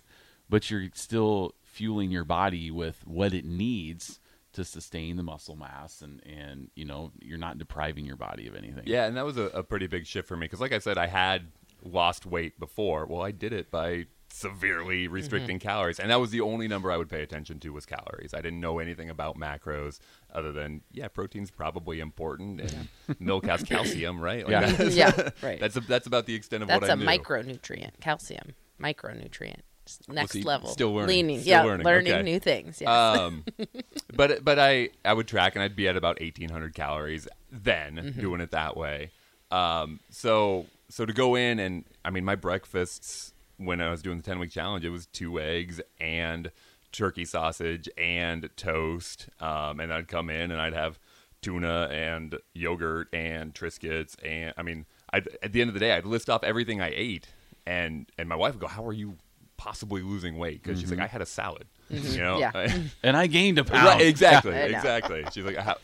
but 0.51 0.69
you're 0.69 0.89
still 0.93 1.55
fueling 1.63 2.11
your 2.11 2.25
body 2.25 2.69
with 2.69 3.07
what 3.07 3.33
it 3.33 3.45
needs 3.45 4.19
to 4.53 4.65
sustain 4.65 5.15
the 5.15 5.23
muscle 5.23 5.55
mass 5.55 6.01
and 6.01 6.21
and 6.25 6.69
you 6.75 6.85
know 6.85 7.11
you're 7.21 7.37
not 7.37 7.57
depriving 7.57 8.05
your 8.05 8.15
body 8.17 8.47
of 8.47 8.55
anything 8.55 8.83
Yeah, 8.85 9.05
and 9.05 9.15
that 9.17 9.25
was 9.25 9.37
a, 9.37 9.43
a 9.47 9.63
pretty 9.63 9.87
big 9.87 10.05
shift 10.05 10.27
for 10.27 10.35
me 10.35 10.45
because, 10.45 10.61
like 10.61 10.73
I 10.73 10.79
said, 10.79 10.97
I 10.97 11.07
had 11.07 11.47
lost 11.83 12.25
weight 12.25 12.59
before. 12.59 13.05
Well, 13.05 13.21
I 13.21 13.31
did 13.31 13.53
it 13.53 13.71
by 13.71 14.05
severely 14.29 15.05
mm-hmm. 15.05 15.13
restricting 15.13 15.59
calories, 15.59 15.99
and 15.99 16.09
that 16.11 16.19
was 16.19 16.31
the 16.31 16.41
only 16.41 16.67
number 16.67 16.91
I 16.91 16.97
would 16.97 17.09
pay 17.09 17.21
attention 17.21 17.59
to 17.61 17.69
was 17.69 17.85
calories. 17.85 18.33
I 18.33 18.41
didn't 18.41 18.59
know 18.59 18.79
anything 18.79 19.09
about 19.09 19.37
macros 19.37 19.99
other 20.33 20.51
than 20.51 20.81
yeah, 20.91 21.07
protein's 21.07 21.51
probably 21.51 21.99
important, 21.99 22.61
and 22.61 22.87
milk 23.19 23.45
has 23.45 23.63
calcium, 23.63 24.19
right? 24.19 24.43
Like, 24.43 24.51
Yeah. 24.51 24.71
that's, 24.71 24.95
yeah. 24.95 25.29
Right. 25.41 25.59
that's 25.59 25.75
that's 25.87 26.07
about 26.07 26.25
the 26.25 26.35
extent 26.35 26.63
of 26.63 26.69
That's 26.69 26.81
what 26.81 26.89
a 26.89 26.93
I 26.93 26.95
knew. 26.95 27.05
That's 27.05 27.17
a 27.17 27.21
micronutrient, 27.21 27.99
calcium, 27.99 28.55
micronutrient. 28.81 29.61
Next 30.07 30.35
level. 30.43 30.69
still 30.69 30.93
learning, 30.93 31.07
Leaning. 31.27 31.39
still 31.41 31.49
yeah. 31.51 31.63
learning, 31.63 32.13
okay. 32.13 32.21
new 32.23 32.39
things. 32.39 32.81
Yes. 32.81 32.89
Um, 32.89 33.43
but 34.15 34.43
but 34.43 34.59
I 34.59 34.89
I 35.05 35.13
would 35.13 35.27
track 35.27 35.55
and 35.55 35.63
I'd 35.63 35.75
be 35.75 35.87
at 35.87 35.95
about 35.97 36.21
eighteen 36.21 36.49
hundred 36.49 36.73
calories 36.73 37.27
then 37.51 37.95
Mm-hmm. 37.95 38.19
doing 38.21 38.41
it 38.41 38.51
that 38.51 38.77
way. 38.77 39.11
Um, 39.51 39.99
so 40.09 40.65
so 40.89 41.05
to 41.05 41.13
go 41.13 41.35
in 41.35 41.59
and 41.59 41.85
I 42.05 42.09
mean 42.09 42.25
my 42.25 42.35
breakfasts 42.35 43.33
when 43.57 43.81
I 43.81 43.89
was 43.91 44.01
doing 44.01 44.17
the 44.17 44.23
ten 44.23 44.39
week 44.39 44.51
challenge 44.51 44.85
it 44.85 44.89
was 44.89 45.05
two 45.07 45.39
eggs 45.39 45.81
and 45.99 46.51
turkey 46.91 47.25
sausage 47.25 47.89
and 47.97 48.49
toast. 48.57 49.27
Um, 49.39 49.79
and 49.79 49.93
I'd 49.93 50.07
come 50.07 50.29
in 50.29 50.51
and 50.51 50.59
I'd 50.61 50.73
have 50.73 50.99
tuna 51.41 51.87
and 51.91 52.37
yogurt 52.53 53.07
and 53.13 53.53
Triscuits 53.53 54.15
and 54.23 54.53
I 54.57 54.61
mean 54.63 54.85
I'd, 55.11 55.27
at 55.41 55.53
the 55.53 55.61
end 55.61 55.69
of 55.69 55.73
the 55.73 55.79
day 55.79 55.93
I'd 55.93 56.05
list 56.05 56.29
off 56.29 56.43
everything 56.43 56.79
I 56.81 56.91
ate 56.95 57.27
and 57.65 58.05
and 58.17 58.29
my 58.29 58.35
wife 58.35 58.53
would 58.53 58.61
go 58.61 58.67
how 58.67 58.85
are 58.85 58.93
you 58.93 59.15
possibly 59.61 60.01
losing 60.01 60.37
weight 60.39 60.63
because 60.63 60.79
she's 60.79 60.89
like, 60.89 60.99
I 60.99 61.05
had 61.07 61.21
a 61.21 61.25
salad. 61.25 61.67
You 61.89 62.17
know, 62.21 62.39
Yeah. 62.39 62.77
And 63.03 63.15
I 63.15 63.27
gained 63.27 63.59
a 63.59 63.63
pound. 63.63 63.85
right? 63.85 64.01
Exactly, 64.01 64.55
I 64.55 64.61
exactly. 64.63 65.23
She's 65.33 65.43
like, 65.45 65.57
how, 65.57 65.75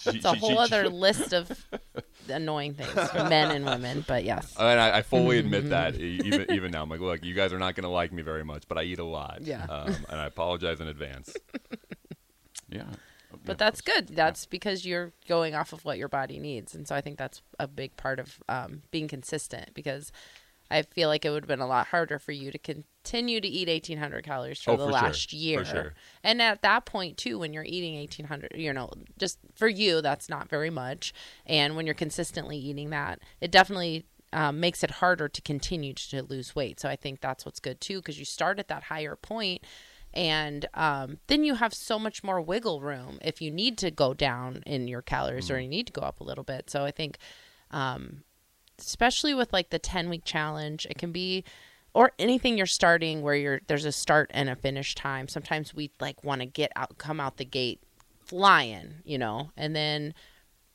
she, 0.00 0.10
It's 0.10 0.24
a 0.24 0.32
she- 0.32 0.38
whole 0.38 0.50
she- 0.50 0.56
other 0.56 0.88
list 1.06 1.32
of 1.32 1.64
annoying 2.28 2.74
things 2.74 2.90
for 3.10 3.24
men 3.28 3.50
and 3.54 3.64
women, 3.64 4.04
but 4.08 4.24
yes. 4.24 4.54
And 4.58 4.80
I, 4.80 4.98
I 4.98 5.02
fully 5.02 5.38
admit 5.38 5.70
that 5.70 5.94
e- 6.00 6.20
even 6.24 6.50
even 6.50 6.70
now. 6.72 6.82
I'm 6.82 6.88
like, 6.88 7.00
look, 7.00 7.22
you 7.24 7.34
guys 7.34 7.52
are 7.52 7.58
not 7.60 7.74
going 7.76 7.84
to 7.84 7.90
like 7.90 8.12
me 8.12 8.22
very 8.22 8.44
much, 8.44 8.64
but 8.66 8.76
I 8.78 8.82
eat 8.82 8.98
a 8.98 9.04
lot. 9.04 9.38
Yeah. 9.42 9.64
Um, 9.66 9.94
and 10.08 10.18
I 10.20 10.26
apologize 10.26 10.80
in 10.80 10.88
advance. 10.88 11.32
Yeah. 12.68 12.84
But 13.44 13.58
that's 13.58 13.80
good. 13.80 14.08
That's 14.08 14.46
because 14.46 14.86
you're 14.86 15.12
going 15.28 15.54
off 15.54 15.72
of 15.72 15.84
what 15.84 15.98
your 15.98 16.08
body 16.08 16.38
needs, 16.38 16.74
and 16.74 16.86
so 16.88 16.94
I 16.94 17.00
think 17.00 17.18
that's 17.18 17.42
a 17.58 17.66
big 17.68 17.96
part 17.96 18.18
of 18.20 18.38
um, 18.48 18.82
being 18.90 19.08
consistent. 19.08 19.74
Because 19.74 20.12
I 20.72 20.82
feel 20.82 21.08
like 21.08 21.24
it 21.24 21.30
would 21.30 21.44
have 21.44 21.48
been 21.48 21.60
a 21.60 21.66
lot 21.66 21.88
harder 21.88 22.18
for 22.18 22.32
you 22.32 22.50
to 22.50 22.58
continue 22.58 23.40
to 23.40 23.48
eat 23.48 23.68
1,800 23.68 24.24
calories 24.24 24.60
for 24.60 24.72
Oh, 24.72 24.76
the 24.76 24.86
for 24.86 24.92
sure. 24.92 25.02
last 25.02 25.30
For 25.30 25.36
year. 25.36 25.64
sure. 25.64 25.94
And 26.24 26.40
at 26.40 26.62
that 26.62 26.84
point 26.86 27.16
too, 27.18 27.38
when 27.38 27.52
you're 27.52 27.64
eating 27.64 27.94
1,800, 27.96 28.52
you 28.54 28.72
know, 28.72 28.90
just 29.18 29.38
for 29.54 29.68
you, 29.68 30.00
that's 30.00 30.28
not 30.28 30.48
very 30.48 30.70
much. 30.70 31.12
And 31.46 31.76
when 31.76 31.86
you're 31.86 31.94
consistently 31.94 32.56
eating 32.56 32.90
that, 32.90 33.20
it 33.40 33.50
definitely 33.50 34.06
um, 34.32 34.60
makes 34.60 34.82
it 34.82 34.92
harder 34.92 35.28
to 35.28 35.42
continue 35.42 35.92
to 35.94 36.22
lose 36.22 36.56
weight. 36.56 36.80
So 36.80 36.88
I 36.88 36.96
think 36.96 37.20
that's 37.20 37.44
what's 37.44 37.60
good 37.60 37.80
too, 37.80 37.98
because 37.98 38.18
you 38.18 38.24
start 38.24 38.58
at 38.58 38.68
that 38.68 38.84
higher 38.84 39.16
point 39.16 39.62
and 40.14 40.66
um, 40.74 41.18
then 41.26 41.44
you 41.44 41.54
have 41.54 41.72
so 41.72 41.98
much 41.98 42.22
more 42.22 42.40
wiggle 42.40 42.80
room 42.80 43.18
if 43.22 43.40
you 43.40 43.50
need 43.50 43.78
to 43.78 43.90
go 43.90 44.12
down 44.14 44.62
in 44.66 44.88
your 44.88 45.02
calories 45.02 45.50
or 45.50 45.58
you 45.58 45.68
need 45.68 45.86
to 45.86 45.92
go 45.92 46.02
up 46.02 46.20
a 46.20 46.24
little 46.24 46.44
bit. 46.44 46.68
So 46.68 46.84
I 46.84 46.90
think, 46.90 47.18
um, 47.70 48.22
especially 48.78 49.34
with 49.34 49.52
like 49.52 49.70
the 49.70 49.78
10 49.78 50.08
week 50.08 50.24
challenge, 50.24 50.86
it 50.90 50.98
can 50.98 51.12
be 51.12 51.44
or 51.94 52.12
anything 52.18 52.56
you're 52.56 52.66
starting 52.66 53.22
where 53.22 53.34
you're 53.34 53.60
there's 53.66 53.84
a 53.84 53.92
start 53.92 54.30
and 54.32 54.48
a 54.48 54.56
finish 54.56 54.94
time. 54.94 55.28
Sometimes 55.28 55.74
we 55.74 55.90
like 56.00 56.22
want 56.24 56.40
to 56.40 56.46
get 56.46 56.72
out, 56.76 56.98
come 56.98 57.20
out 57.20 57.36
the 57.36 57.44
gate 57.44 57.80
flying, 58.24 58.94
you 59.04 59.18
know, 59.18 59.50
and 59.56 59.76
then 59.76 60.14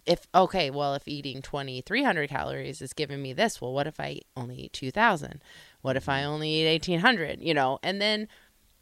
if 0.06 0.28
okay, 0.34 0.70
well, 0.70 0.94
if 0.96 1.08
eating 1.08 1.42
2300 1.42 2.30
calories 2.30 2.82
is 2.82 2.94
giving 2.94 3.22
me 3.22 3.34
this, 3.34 3.62
well, 3.62 3.74
what 3.74 3.88
if 3.88 4.00
I 4.00 4.22
only 4.36 4.56
eat 4.56 4.74
2000? 4.74 5.42
What 5.82 5.98
if 5.98 6.08
I 6.08 6.24
only 6.24 6.50
eat 6.50 6.68
1800, 6.68 7.42
you 7.42 7.54
know? 7.54 7.80
And 7.84 8.02
then 8.02 8.28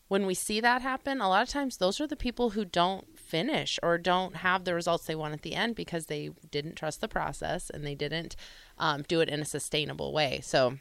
when 0.08 0.26
we 0.26 0.34
see 0.34 0.60
that 0.60 0.82
happen, 0.82 1.20
a 1.20 1.30
lot 1.30 1.42
of 1.42 1.50
times 1.50 1.78
those 1.78 2.00
are 2.00 2.08
the 2.08 2.16
people 2.16 2.52
who 2.52 2.64
don't 2.64 3.15
finish 3.26 3.80
or 3.84 3.98
don't 3.98 4.38
have 4.38 4.64
the 4.64 4.74
results 4.74 5.06
they 5.06 5.16
want 5.16 5.34
at 5.34 5.42
the 5.42 5.56
end 5.56 5.76
because 5.76 6.06
they 6.06 6.30
didn't 6.52 6.76
trust 6.76 7.02
the 7.02 7.08
process 7.08 7.70
and 7.70 7.86
they 7.86 7.96
didn't 7.96 8.36
um, 8.78 9.04
do 9.08 9.22
it 9.22 9.30
in 9.30 9.42
a 9.42 9.46
sustainable 9.46 10.14
way. 10.14 10.40
So 10.44 10.78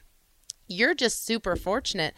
you're 0.69 0.95
just 0.95 1.25
super 1.25 1.57
fortunate 1.57 2.15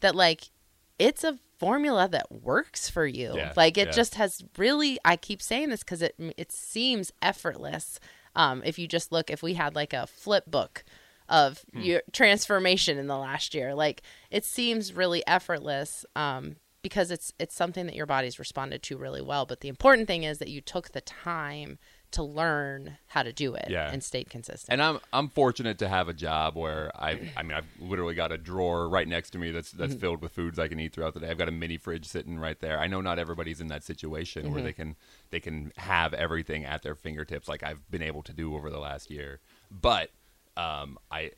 that 0.00 0.14
like 0.14 0.50
it's 0.98 1.24
a 1.24 1.38
formula 1.58 2.08
that 2.08 2.30
works 2.30 2.88
for 2.90 3.06
you. 3.06 3.32
Yeah, 3.34 3.52
like 3.56 3.76
it 3.78 3.88
yeah. 3.88 3.92
just 3.92 4.14
has 4.16 4.42
really. 4.56 4.98
I 5.04 5.16
keep 5.16 5.42
saying 5.42 5.70
this 5.70 5.80
because 5.80 6.02
it 6.02 6.14
it 6.18 6.52
seems 6.52 7.12
effortless. 7.22 8.00
Um, 8.36 8.62
if 8.64 8.78
you 8.78 8.86
just 8.86 9.10
look, 9.12 9.30
if 9.30 9.42
we 9.42 9.54
had 9.54 9.74
like 9.74 9.92
a 9.92 10.06
flip 10.06 10.44
book 10.46 10.84
of 11.28 11.64
Hmm. 11.72 11.80
your 11.80 12.02
transformation 12.12 12.98
in 12.98 13.06
the 13.06 13.16
last 13.16 13.54
year, 13.54 13.74
like 13.74 14.02
it 14.30 14.44
seems 14.44 14.92
really 14.92 15.26
effortless. 15.26 16.04
Um, 16.16 16.56
because 16.82 17.10
it's 17.10 17.32
it's 17.38 17.54
something 17.54 17.86
that 17.86 17.94
your 17.94 18.06
body's 18.06 18.38
responded 18.38 18.82
to 18.84 18.96
really 18.96 19.20
well. 19.22 19.46
But 19.46 19.60
the 19.60 19.68
important 19.68 20.06
thing 20.06 20.24
is 20.24 20.38
that 20.38 20.48
you 20.48 20.60
took 20.60 20.90
the 20.92 21.00
time 21.00 21.78
to 22.12 22.22
learn 22.24 22.96
how 23.06 23.22
to 23.22 23.32
do 23.32 23.54
it 23.54 23.66
Yeah. 23.68 23.88
and 23.92 24.02
stayed 24.02 24.30
consistent. 24.30 24.72
And 24.72 24.82
I'm 24.82 24.98
I'm 25.12 25.28
fortunate 25.28 25.78
to 25.78 25.88
have 25.88 26.08
a 26.08 26.12
job 26.12 26.56
where 26.56 26.90
I 27.00 27.30
I 27.36 27.42
mean 27.42 27.52
I've 27.52 27.68
literally 27.78 28.14
got 28.14 28.32
a 28.32 28.38
drawer 28.38 28.88
right 28.88 29.06
next 29.06 29.30
to 29.30 29.38
me 29.38 29.50
that's 29.52 29.70
that's 29.70 29.92
Mm-hmm. 29.92 30.00
filled 30.00 30.22
with 30.22 30.32
foods 30.32 30.58
I 30.58 30.66
can 30.68 30.80
eat 30.80 30.92
throughout 30.92 31.14
the 31.14 31.20
day. 31.20 31.28
I've 31.30 31.38
got 31.38 31.48
a 31.48 31.52
mini 31.52 31.76
fridge 31.76 32.06
sitting 32.06 32.38
right 32.38 32.58
there. 32.60 32.80
I 32.80 32.86
know 32.88 33.00
not 33.00 33.18
everybody's 33.18 33.60
in 33.60 33.68
that 33.68 33.84
situation 33.84 34.44
Mm-hmm. 34.44 34.52
where 34.54 34.62
they 34.62 34.72
can 34.72 34.96
they 35.30 35.40
can 35.40 35.72
have 35.76 36.12
everything 36.14 36.64
at 36.64 36.82
their 36.82 36.94
fingertips 36.96 37.46
like 37.48 37.62
I've 37.62 37.88
been 37.90 38.02
able 38.02 38.22
to 38.24 38.32
do 38.32 38.56
over 38.56 38.70
the 38.70 38.80
last 38.80 39.10
year. 39.10 39.40
But 39.70 40.10
um 40.56 40.98
I 41.12 41.30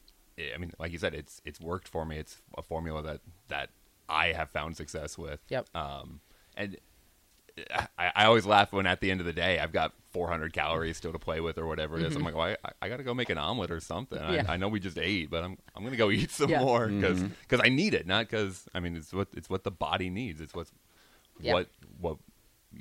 I 0.54 0.56
mean 0.56 0.72
like 0.78 0.92
you 0.92 0.98
said 0.98 1.14
it's 1.14 1.42
it's 1.44 1.60
worked 1.60 1.86
for 1.88 2.06
me. 2.06 2.16
It's 2.18 2.40
a 2.56 2.62
formula 2.62 3.02
that 3.02 3.20
that 3.48 3.70
I 4.08 4.32
have 4.32 4.50
found 4.50 4.76
success 4.76 5.16
with. 5.18 5.40
Yep. 5.48 5.68
Um 5.74 6.20
and 6.56 6.76
I, 7.98 8.12
I 8.16 8.24
always 8.24 8.46
laugh 8.46 8.72
when 8.72 8.86
at 8.86 9.00
the 9.00 9.10
end 9.10 9.20
of 9.20 9.26
the 9.26 9.32
day 9.32 9.58
I've 9.58 9.72
got 9.72 9.92
400 10.12 10.52
calories 10.54 10.96
still 10.96 11.12
to 11.12 11.18
play 11.18 11.40
with 11.40 11.58
or 11.58 11.66
whatever 11.66 11.98
it 11.98 12.02
is. 12.04 12.16
I'm 12.16 12.22
like, 12.22 12.34
well, 12.34 12.54
I, 12.64 12.70
I 12.80 12.88
got 12.88 12.96
to 12.98 13.02
go 13.02 13.12
make 13.14 13.28
an 13.30 13.36
omelet 13.38 13.70
or 13.70 13.80
something. 13.80 14.18
Mm-hmm. 14.18 14.32
Yeah. 14.34 14.44
I, 14.48 14.54
I 14.54 14.56
know 14.56 14.68
we 14.68 14.80
just 14.80 14.96
ate, 14.98 15.30
but 15.30 15.44
I'm 15.44 15.58
I'm 15.74 15.84
gonna 15.84 15.96
go 15.96 16.10
eat 16.10 16.30
some 16.30 16.48
Yeah. 16.50 16.60
more 16.60 16.88
because 16.88 17.60
I 17.62 17.68
need 17.68 17.94
it, 17.94 18.06
not 18.06 18.28
because 18.28 18.64
I 18.74 18.80
mean 18.80 18.96
it's 18.96 19.12
what 19.12 19.28
it's 19.36 19.50
what 19.50 19.64
the 19.64 19.70
body 19.70 20.08
needs. 20.10 20.40
It's 20.40 20.54
what's 20.54 20.72
Yeah. 21.40 21.54
what 21.54 21.68
what 22.00 22.16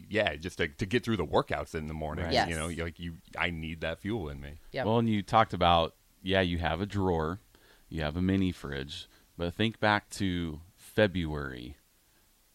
yeah, 0.09 0.35
just 0.37 0.57
to, 0.59 0.69
to 0.69 0.85
get 0.85 1.03
through 1.03 1.17
the 1.17 1.25
workouts 1.25 1.75
in 1.75 1.87
the 1.87 1.93
morning. 1.93 2.23
Right. 2.25 2.33
Yes. 2.33 2.49
You 2.49 2.55
know, 2.55 2.69
you- 2.69 2.83
like 2.85 2.97
you, 2.97 3.15
I 3.37 3.49
need 3.49 3.81
that 3.81 3.99
fuel 3.99 4.29
in 4.29 4.39
me. 4.39 4.53
Yep. 4.71 4.85
Well, 4.85 4.99
and 4.99 5.09
you 5.09 5.21
talked 5.21 5.53
about, 5.53 5.95
yeah, 6.23 6.39
you 6.39 6.59
have 6.59 6.79
a 6.79 6.85
drawer, 6.85 7.39
you 7.89 8.01
have 8.03 8.15
a 8.15 8.21
mini 8.21 8.53
fridge, 8.53 9.07
but 9.37 9.53
think 9.53 9.81
back 9.81 10.09
to 10.11 10.61
February 10.93 11.77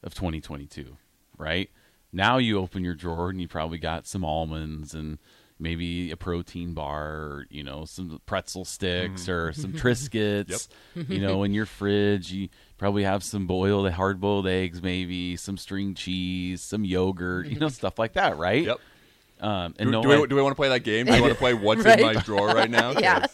of 0.02 0.14
2022, 0.14 0.96
right? 1.38 1.70
Now 2.12 2.38
you 2.38 2.58
open 2.58 2.84
your 2.84 2.94
drawer 2.94 3.30
and 3.30 3.40
you 3.40 3.48
probably 3.48 3.78
got 3.78 4.06
some 4.06 4.24
almonds 4.24 4.94
and 4.94 5.18
maybe 5.58 6.10
a 6.10 6.16
protein 6.16 6.74
bar 6.74 7.06
or, 7.06 7.46
you 7.50 7.62
know, 7.62 7.84
some 7.84 8.20
pretzel 8.26 8.64
sticks 8.64 9.26
mm. 9.26 9.32
or 9.32 9.52
some 9.54 9.72
Triscuits, 9.72 10.68
you 10.94 11.18
know, 11.18 11.42
in 11.42 11.52
your 11.52 11.66
fridge. 11.66 12.30
You 12.30 12.48
probably 12.78 13.04
have 13.04 13.24
some 13.24 13.46
boiled, 13.46 13.90
hard 13.90 14.20
boiled 14.20 14.46
eggs, 14.46 14.82
maybe 14.82 15.36
some 15.36 15.56
string 15.56 15.94
cheese, 15.94 16.62
some 16.62 16.84
yogurt, 16.84 17.46
you 17.46 17.58
know, 17.58 17.68
stuff 17.70 17.98
like 17.98 18.14
that, 18.14 18.36
right? 18.36 18.64
Yep. 18.64 18.80
Um, 19.40 19.74
and 19.78 19.88
Do, 19.88 19.90
no 19.90 20.02
do, 20.02 20.08
one- 20.08 20.20
we, 20.22 20.26
do 20.28 20.34
we 20.36 20.42
want 20.42 20.52
to 20.52 20.56
play 20.56 20.68
that 20.70 20.80
game? 20.80 21.06
Do 21.06 21.12
we 21.12 21.20
want 21.20 21.32
to 21.32 21.38
play 21.38 21.52
what's 21.66 21.84
Right. 21.84 22.00
in 22.00 22.06
my 22.06 22.14
drawer 22.14 22.48
right 22.48 22.70
now? 22.70 22.92
Yeah. 22.98 23.26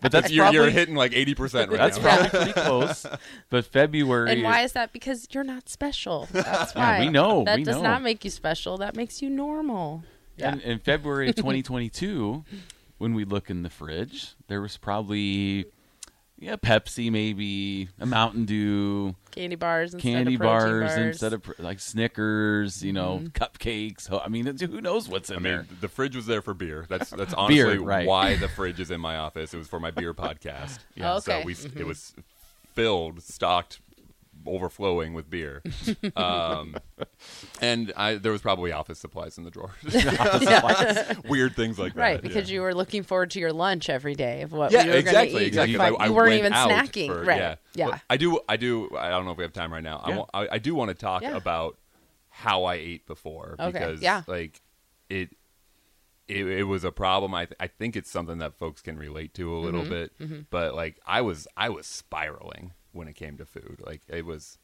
but 0.00 0.12
that's 0.12 0.30
you're, 0.30 0.44
probably 0.44 0.60
you're 0.60 0.70
hitting 0.70 0.94
like 0.94 1.12
80% 1.12 1.68
right 1.68 1.70
That's 1.70 1.96
now. 1.98 2.02
probably 2.04 2.28
pretty 2.30 2.52
close. 2.52 3.06
But 3.50 3.64
February. 3.66 4.30
And 4.30 4.42
why 4.44 4.60
is 4.62 4.72
that? 4.72 4.92
Because 4.92 5.26
you're 5.32 5.42
not 5.44 5.68
special. 5.68 6.28
That's 6.30 6.74
Yeah, 6.76 7.00
we 7.00 7.08
know, 7.08 7.44
That 7.44 7.56
we 7.56 7.64
does 7.64 7.76
know. 7.76 7.82
not 7.82 8.02
make 8.02 8.24
you 8.24 8.30
special. 8.30 8.78
That 8.78 8.94
makes 8.96 9.20
you 9.20 9.28
normal. 9.30 10.04
in, 10.38 10.60
in 10.60 10.78
February 10.78 11.28
of 11.30 11.34
2022, 11.36 12.44
when 12.98 13.14
we 13.14 13.24
look 13.24 13.50
in 13.50 13.62
the 13.64 13.70
fridge, 13.70 14.34
there 14.46 14.60
was 14.60 14.76
probably 14.76 15.66
yeah 16.38 16.56
Pepsi, 16.56 17.10
maybe 17.10 17.88
a 18.00 18.06
Mountain 18.06 18.44
Dew, 18.44 19.14
Candy 19.30 19.56
bars 19.56 19.94
instead 19.94 20.10
candy 20.10 20.34
of 20.34 20.40
bars, 20.40 20.64
bars. 20.64 20.90
Mm-hmm. 20.92 21.08
instead 21.08 21.32
of 21.32 21.58
like 21.58 21.80
Snickers, 21.80 22.82
you 22.82 22.92
know, 22.92 23.22
cupcakes. 23.32 24.08
Oh, 24.10 24.20
I 24.24 24.28
mean, 24.28 24.46
who 24.58 24.80
knows 24.80 25.08
what's 25.08 25.30
in 25.30 25.36
I 25.36 25.40
there? 25.40 25.56
mean, 25.58 25.68
the 25.80 25.88
fridge 25.88 26.16
was 26.16 26.26
there 26.26 26.42
for 26.42 26.54
beer. 26.54 26.86
That's 26.88 27.10
that's 27.10 27.34
honestly 27.34 27.56
Beer, 27.76 27.80
right. 27.80 28.06
why 28.06 28.36
the 28.40 28.48
fridge 28.48 28.80
is 28.80 28.90
in 28.90 29.00
my 29.00 29.16
office. 29.16 29.54
It 29.54 29.58
was 29.58 29.68
for 29.68 29.80
my 29.80 29.90
beer 29.90 30.14
podcast. 30.14 30.78
Oh, 31.00 31.16
okay. 31.18 31.40
So 31.40 31.42
we 31.44 31.54
it 31.80 31.86
was 31.86 32.14
filled, 32.74 33.22
stocked, 33.22 33.80
overflowing 34.48 35.14
with 35.14 35.28
beer. 35.30 35.62
um, 36.16 36.76
and 37.60 37.92
I 37.96 38.14
there 38.16 38.32
was 38.32 38.40
probably 38.42 38.72
office 38.72 38.98
supplies 38.98 39.38
in 39.38 39.44
the 39.44 39.50
drawer. 39.50 39.74
Weird 41.28 41.54
things 41.56 41.78
like 41.78 41.94
that. 41.94 42.00
right, 42.00 42.22
because 42.22 42.48
yeah. 42.50 42.54
you 42.54 42.60
were 42.62 42.74
looking 42.74 43.02
forward 43.02 43.30
to 43.32 43.40
your 43.40 43.52
lunch 43.52 43.88
every 43.88 44.14
day 44.14 44.42
of 44.42 44.52
what 44.52 44.72
yeah, 44.72 44.84
you 44.84 44.90
were 44.90 44.96
exactly, 44.96 45.30
going 45.30 45.38
to 45.38 45.44
eat. 45.44 45.46
exactly. 45.48 45.72
You, 45.72 45.78
'cause 45.78 45.92
I, 46.00 46.04
I 46.04 46.06
you 46.06 46.12
weren't 46.12 46.32
even 46.34 46.52
snacking. 46.52 47.06
for- 47.08 47.22
right. 47.24 47.38
Yeah, 47.38 47.54
Yeah. 47.74 47.86
But 47.90 48.00
I 48.10 48.16
do. 48.16 48.40
I 48.48 48.56
do. 48.56 48.90
I 48.96 49.10
don't 49.10 49.24
know 49.24 49.32
if 49.32 49.36
we 49.38 49.44
have 49.44 49.52
time 49.52 49.72
right 49.72 49.82
now. 49.82 50.00
I, 50.04 50.10
Yeah. 50.10 50.16
wa- 50.16 50.26
I, 50.34 50.48
I 50.52 50.58
do 50.58 50.74
want 50.74 50.88
to 50.90 50.94
talk 50.94 51.22
Yeah. 51.22 51.36
about 51.36 51.76
how 52.30 52.64
I 52.64 52.74
ate 52.74 53.06
before 53.06 53.56
Okay, 53.58 53.72
because, 53.72 54.00
yeah. 54.02 54.22
like, 54.26 54.60
it, 55.08 55.30
it 56.28 56.46
it 56.46 56.62
was 56.64 56.84
a 56.84 56.92
problem. 56.92 57.34
I 57.34 57.46
th- 57.46 57.56
I 57.58 57.66
think 57.66 57.96
it's 57.96 58.10
something 58.10 58.38
that 58.38 58.54
folks 58.58 58.82
can 58.82 58.96
relate 58.98 59.34
to 59.34 59.56
a 59.56 59.58
little 59.58 59.82
Mm-hmm, 59.82 59.90
bit. 60.28 60.50
But 60.50 60.74
like, 60.74 61.00
I 61.06 61.20
was 61.22 61.48
I 61.56 61.68
was 61.70 61.86
spiraling 61.86 62.72
when 62.98 63.08
it 63.08 63.14
came 63.16 63.38
to 63.38 63.46
food. 63.46 63.80
Like, 63.84 64.02
it 64.08 64.26
was. 64.26 64.58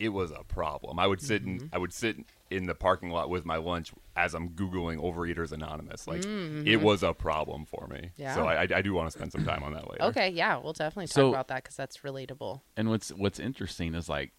It 0.00 0.08
was 0.08 0.32
a 0.32 0.42
problem. 0.42 0.98
I 0.98 1.06
would 1.06 1.20
sit 1.22 1.42
Mm-hmm. 1.46 1.64
in 1.66 1.70
I 1.72 1.78
would 1.78 1.92
sit 1.92 2.16
in 2.50 2.66
the 2.66 2.74
parking 2.74 3.10
lot 3.10 3.30
with 3.30 3.44
my 3.44 3.58
lunch 3.58 3.92
as 4.16 4.34
I'm 4.34 4.48
googling 4.50 4.96
Overeaters 5.00 5.52
Anonymous. 5.52 6.08
Like 6.08 6.24
it 6.26 6.78
was 6.82 7.04
a 7.04 7.12
problem 7.12 7.64
for 7.64 7.86
me. 7.86 7.98
Mm-hmm. 7.98 8.20
Yeah. 8.22 8.34
So 8.34 8.44
I, 8.44 8.62
I, 8.62 8.68
I 8.74 8.82
do 8.82 8.92
want 8.92 9.06
to 9.12 9.16
spend 9.16 9.30
some 9.30 9.44
time 9.44 9.62
on 9.62 9.72
that 9.72 9.88
later. 9.88 10.02
Okay, 10.06 10.30
yeah, 10.30 10.56
we'll 10.56 10.72
definitely 10.72 11.06
talk 11.06 11.14
So- 11.14 11.28
about 11.28 11.46
that 11.46 11.62
because 11.62 11.76
that's 11.76 11.98
relatable. 11.98 12.62
and 12.76 12.90
what's 12.90 13.10
what's 13.10 13.38
interesting 13.38 13.94
is 13.94 14.08
like 14.08 14.32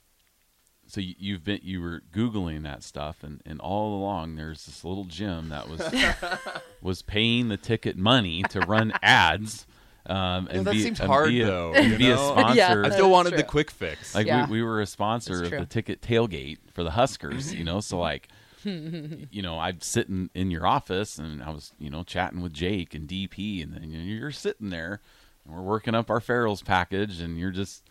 so 0.88 1.00
you, 1.00 1.16
you've 1.18 1.46
been 1.46 1.62
you 1.64 1.80
were 1.82 2.02
googling 2.14 2.64
that 2.64 2.84
stuff 2.84 3.24
and 3.24 3.42
and 3.46 3.62
all 3.62 3.98
along 3.98 4.36
there's 4.36 4.66
this 4.66 4.84
little 4.84 5.06
gym 5.06 5.48
that 5.50 5.70
was 5.70 5.82
was 6.82 7.02
paying 7.02 7.48
the 7.48 7.56
ticket 7.58 7.96
money 7.96 8.44
to 8.50 8.60
run 8.60 8.92
ads 9.02 9.66
um 10.08 10.48
and 10.52 10.66
that 10.66 10.72
be, 10.74 10.82
seems 10.84 11.00
and 11.00 11.10
hard, 11.10 11.30
be 11.30 11.42
a, 11.42 11.46
though, 11.46 11.74
and 11.74 11.98
be 11.98 12.10
a 12.12 12.18
sponsor 12.32 12.56
Yeah. 12.58 12.82
I 12.86 12.90
still 12.90 13.10
wanted 13.10 13.30
true. 13.32 13.38
the 13.38 13.44
quick 13.44 13.72
fix. 13.72 14.14
like 14.16 14.28
Yeah. 14.28 14.46
we, 14.48 14.60
we 14.60 14.64
were 14.64 14.82
a 14.82 14.86
sponsor 14.86 15.44
of 15.44 15.50
the 15.52 15.66
ticket 15.66 16.02
tailgate 16.02 16.58
for 16.74 16.84
the 16.84 16.92
huskers 16.92 17.54
you 17.54 17.64
know 17.64 17.80
so 17.80 17.98
like 18.00 18.28
you 18.64 19.42
know 19.42 19.60
I'd 19.60 19.84
sit 19.84 20.08
in 20.10 20.30
in 20.34 20.50
your 20.52 20.66
office 20.66 21.20
and 21.20 21.44
i 21.44 21.52
was 21.52 21.72
you 21.78 21.90
know 21.92 22.04
chatting 22.04 22.42
with 22.42 22.52
jake 22.52 22.96
and 22.96 23.08
dp 23.08 23.62
and 23.62 23.74
then 23.74 23.84
you 23.92 23.98
know, 24.00 24.04
you're 24.04 24.32
sitting 24.32 24.70
there 24.72 25.02
and 25.46 25.54
we're 25.56 25.62
working 25.62 25.94
up 25.94 26.10
our 26.10 26.20
Farrell's 26.20 26.64
package 26.64 27.22
and 27.22 27.38
you're 27.40 27.52
just 27.52 27.84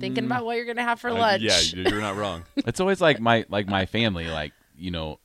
Thinking 0.00 0.24
about 0.24 0.46
what 0.46 0.56
you're 0.56 0.64
gonna 0.64 0.82
have 0.82 0.98
for 0.98 1.10
Uh, 1.10 1.14
lunch. 1.18 1.42
yeah, 1.42 1.58
you're 1.60 1.88
you're 1.90 2.00
not 2.00 2.16
wrong. 2.16 2.44
It's 2.56 2.80
always 2.80 3.02
like 3.02 3.20
my 3.20 3.44
like 3.50 3.66
my 3.66 3.84
family, 3.84 4.26
like 4.28 4.52
you 4.78 4.90
know, 4.90 5.18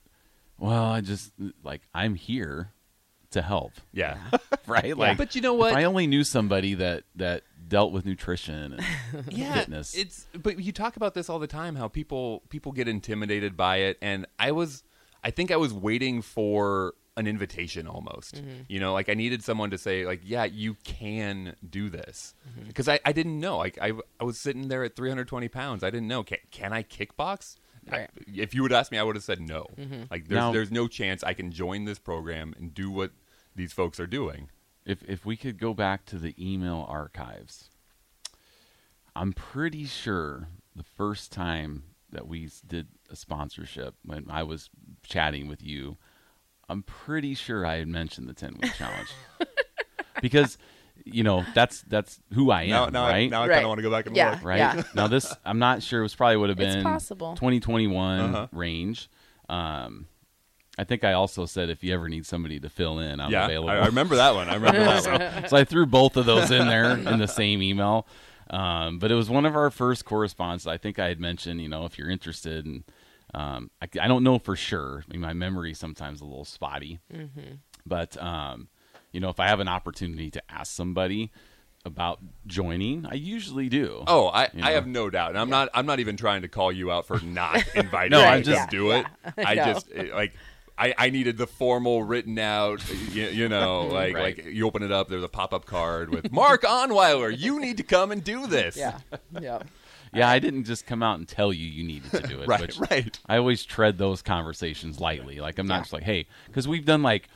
well, 0.58 0.84
I 0.84 1.00
just 1.00 1.32
like 1.64 1.80
I'm 1.94 2.14
here 2.16 2.73
to 3.34 3.42
help, 3.42 3.74
Yeah. 3.92 4.18
right? 4.68 4.98
Like, 4.98 5.18
But 5.18 5.36
you 5.36 5.42
know 5.42 5.54
what? 5.54 5.72
If 5.72 5.78
I 5.78 5.84
only 5.84 6.08
knew 6.08 6.24
somebody 6.24 6.74
that 6.76 7.04
that 7.16 7.44
dealt 7.68 7.92
with 7.92 8.06
nutrition 8.06 8.74
and 8.74 8.84
yeah, 9.32 9.54
fitness. 9.56 9.96
It's 9.96 10.28
but 10.42 10.60
you 10.60 10.72
talk 10.72 10.96
about 10.96 11.14
this 11.14 11.30
all 11.30 11.40
the 11.40 11.48
time 11.48 11.76
how 11.76 11.88
people 11.88 12.44
people 12.50 12.72
get 12.72 12.88
intimidated 12.88 13.56
by 13.58 13.78
it 13.78 13.98
and 14.02 14.26
I 14.38 14.52
was 14.52 14.84
I 15.24 15.32
think 15.32 15.50
I 15.52 15.56
was 15.56 15.74
waiting 15.74 16.22
for 16.22 16.94
an 17.16 17.28
invitation 17.28 17.88
almost. 17.88 18.36
Mm-hmm. 18.36 18.62
You 18.68 18.80
know, 18.80 18.92
like 18.94 19.08
I 19.08 19.14
needed 19.14 19.44
someone 19.44 19.70
to 19.70 19.78
say 19.78 20.04
like, 20.06 20.22
"Yeah, 20.24 20.46
you 20.46 20.76
can 20.84 21.56
do 21.68 21.88
this." 21.90 22.34
Mm-hmm. 22.50 22.68
Because 22.68 22.90
I, 22.90 23.00
I 23.06 23.12
didn't 23.14 23.40
know. 23.40 23.58
Like 23.58 23.78
I 23.82 23.92
I 24.20 24.24
was 24.24 24.40
sitting 24.40 24.68
there 24.68 24.84
at 24.84 24.96
320 24.96 25.48
pounds. 25.48 25.84
I 25.84 25.92
didn't 25.92 26.08
know. 26.08 26.24
Can, 26.24 26.40
can 26.52 26.74
I 26.74 26.82
kickbox? 26.84 27.56
I- 27.92 28.08
if 28.28 28.54
you 28.56 28.64
would 28.64 28.74
ask 28.74 28.92
me, 28.92 28.98
I 28.98 29.04
would 29.04 29.16
have 29.16 29.24
said 29.24 29.40
no. 29.40 29.68
Mm-hmm. 29.78 30.04
Like 30.10 30.28
there's 30.28 30.40
Now- 30.40 30.52
there's 30.52 30.72
no 30.72 30.88
chance 30.88 31.24
I 31.24 31.34
can 31.34 31.52
join 31.52 31.86
this 31.86 32.00
program 32.00 32.54
and 32.58 32.74
do 32.74 32.90
what 32.92 33.12
these 33.56 33.74
folks 33.74 34.00
are 34.00 34.08
doing. 34.08 34.50
if 34.86 35.04
if 35.08 35.26
we 35.26 35.38
could 35.38 35.58
go 35.58 35.74
back 35.74 36.06
to 36.06 36.18
the 36.18 36.36
email 36.38 36.86
archives, 36.90 37.70
I'm 39.16 39.34
pretty 39.34 39.86
sure 39.86 40.48
the 40.76 40.84
first 40.84 41.32
time 41.32 41.84
that 42.12 42.28
we 42.28 42.50
did 42.68 42.88
a 43.10 43.16
sponsorship 43.16 43.96
when 44.04 44.28
I 44.30 44.44
was 44.44 44.70
chatting 45.04 45.48
with 45.48 45.64
you, 45.64 45.98
I'm 46.70 46.84
pretty 46.84 47.34
sure 47.34 47.66
I 47.66 47.78
had 47.78 47.88
mentioned 47.88 48.28
the 48.28 48.34
10 48.34 48.58
week 48.62 48.74
challenge 48.78 49.12
because 50.22 50.58
you 51.06 51.24
know 51.24 51.46
that's 51.54 51.82
that's 51.84 52.20
who 52.34 52.52
I 52.52 52.64
am, 52.64 52.70
now 52.70 52.86
now 52.88 53.06
right? 53.06 53.26
I, 53.26 53.28
now 53.28 53.44
I 53.44 53.48
Right. 53.48 53.54
kind 53.56 53.66
of 53.66 53.70
want 53.70 53.80
to 53.80 53.84
go 53.84 53.92
back 53.92 54.06
and 54.08 54.16
Yeah. 54.16 54.32
look. 54.32 54.44
right? 54.44 54.58
Yeah. 54.58 54.84
now 54.96 55.08
this, 55.08 55.36
I'm 55.46 55.60
not 55.60 55.82
sure. 55.84 56.00
It 56.00 56.04
was 56.04 56.16
probably 56.16 56.38
would 56.38 56.50
have 56.50 56.60
It's 56.60 56.76
been 56.76 56.84
possible. 56.84 57.34
2021 57.36 58.20
Uh-huh. 58.20 58.48
range. 58.52 59.10
Um, 59.50 60.08
I 60.78 60.84
think 60.86 61.04
I 61.04 61.14
also 61.14 61.46
said 61.46 61.70
if 61.70 61.84
you 61.84 61.94
ever 61.94 62.10
need 62.10 62.26
somebody 62.26 62.60
to 62.60 62.70
fill 62.70 63.00
in, 63.00 63.20
I'm 63.20 63.32
yeah, 63.32 63.46
available. 63.46 63.70
I, 63.70 63.76
I 63.78 63.86
remember 63.86 64.16
that 64.16 64.34
one. 64.34 64.50
I 64.50 64.56
remember 64.56 64.80
that 64.84 65.32
one. 65.42 65.48
so 65.50 65.58
I 65.58 65.64
threw 65.64 65.86
both 65.86 66.18
of 66.18 66.26
those 66.26 66.50
in 66.52 66.68
there 66.68 66.98
in 66.98 67.20
the 67.20 67.28
same 67.28 67.62
email. 67.62 68.08
Um, 68.50 69.00
but 69.00 69.12
it 69.12 69.16
was 69.16 69.30
one 69.30 69.46
of 69.46 69.56
our 69.56 69.70
first 69.72 70.04
correspondence. 70.06 70.66
I 70.68 70.78
think 70.78 70.98
I 71.00 71.08
had 71.08 71.20
mentioned, 71.20 71.62
you 71.62 71.70
know, 71.70 71.86
if 71.86 71.98
you're 71.98 72.10
interested, 72.10 72.66
and 72.66 72.84
um, 73.34 73.70
I, 73.82 73.88
I 74.02 74.08
don't 74.08 74.24
know 74.24 74.38
for 74.40 74.56
sure. 74.56 75.04
I 75.08 75.12
mean, 75.12 75.22
my 75.22 75.34
memory 75.34 75.74
sometimes 75.74 76.22
a 76.22 76.26
little 76.26 76.46
spotty. 76.46 77.00
But 77.86 78.22
um, 78.22 78.68
you 79.12 79.20
know, 79.20 79.30
if 79.30 79.40
I 79.40 79.48
have 79.48 79.60
an 79.60 79.68
opportunity 79.68 80.30
to 80.32 80.42
ask 80.50 80.72
somebody 80.74 81.32
about 81.86 82.20
joining, 82.48 83.06
I 83.06 83.14
usually 83.16 83.70
do. 83.70 84.04
Oh, 84.08 84.28
I, 84.28 84.50
You 84.54 84.64
I 84.64 84.72
have 84.72 84.88
no 84.88 85.10
doubt, 85.10 85.30
and 85.32 85.40
I'm 85.40 85.50
not 85.50 85.70
I'm 85.74 85.86
not 85.86 86.00
even 86.00 86.16
trying 86.18 86.42
to 86.44 86.48
call 86.48 86.72
you 86.72 86.92
out 86.92 87.06
for 87.08 87.20
not 87.22 87.64
inviting 87.76 88.12
No, 88.12 88.24
I'm 88.24 88.44
to 88.44 88.52
just- 88.52 88.70
do 88.70 88.92
it. 88.92 89.06
I 89.38 89.56
No. 89.56 89.66
just 89.66 89.90
it, 89.92 90.14
like 90.14 90.34
I, 90.78 90.94
I 90.98 91.10
needed 91.12 91.38
the 91.38 91.46
formal 91.48 92.04
written 92.04 92.40
out, 92.40 92.82
you, 93.12 93.26
you 93.26 93.48
know, 93.50 93.86
like 93.92 94.16
Right. 94.16 94.38
like 94.38 94.46
you 94.46 94.66
open 94.66 94.82
it 94.84 94.92
up, 94.92 95.08
there's 95.08 95.24
a 95.24 95.28
pop 95.30 95.54
up 95.54 95.66
card 95.66 96.10
with 96.10 96.32
Mark 96.32 96.64
Onweiler. 96.64 97.36
You 97.38 97.60
need 97.60 97.78
to 97.78 97.84
come 97.84 98.12
and 98.12 98.24
do 98.24 98.48
this. 98.48 98.76
Yeah. 98.78 99.00
Yeah. 99.40 99.60
Yeah, 100.16 100.30
I 100.30 100.38
didn't 100.38 100.66
just 100.66 100.86
come 100.86 101.02
out 101.02 101.18
and 101.18 101.28
tell 101.28 101.52
you 101.52 101.66
you 101.66 101.84
needed 101.84 102.12
to 102.12 102.20
do 102.22 102.40
it. 102.44 102.48
right, 102.48 102.62
which 102.62 102.78
right. 102.78 103.20
I 103.28 103.38
always 103.38 103.66
tread 103.66 103.98
those 103.98 104.22
conversations 104.22 105.00
lightly. 105.00 105.40
Like 105.40 105.58
I'm 105.58 105.66
not 105.66 105.78
Yeah. 105.78 105.82
just 105.82 105.94
like, 105.94 106.04
hey, 106.04 106.28
because 106.46 106.68
we've 106.68 106.86
done 106.86 107.02
like 107.02 107.30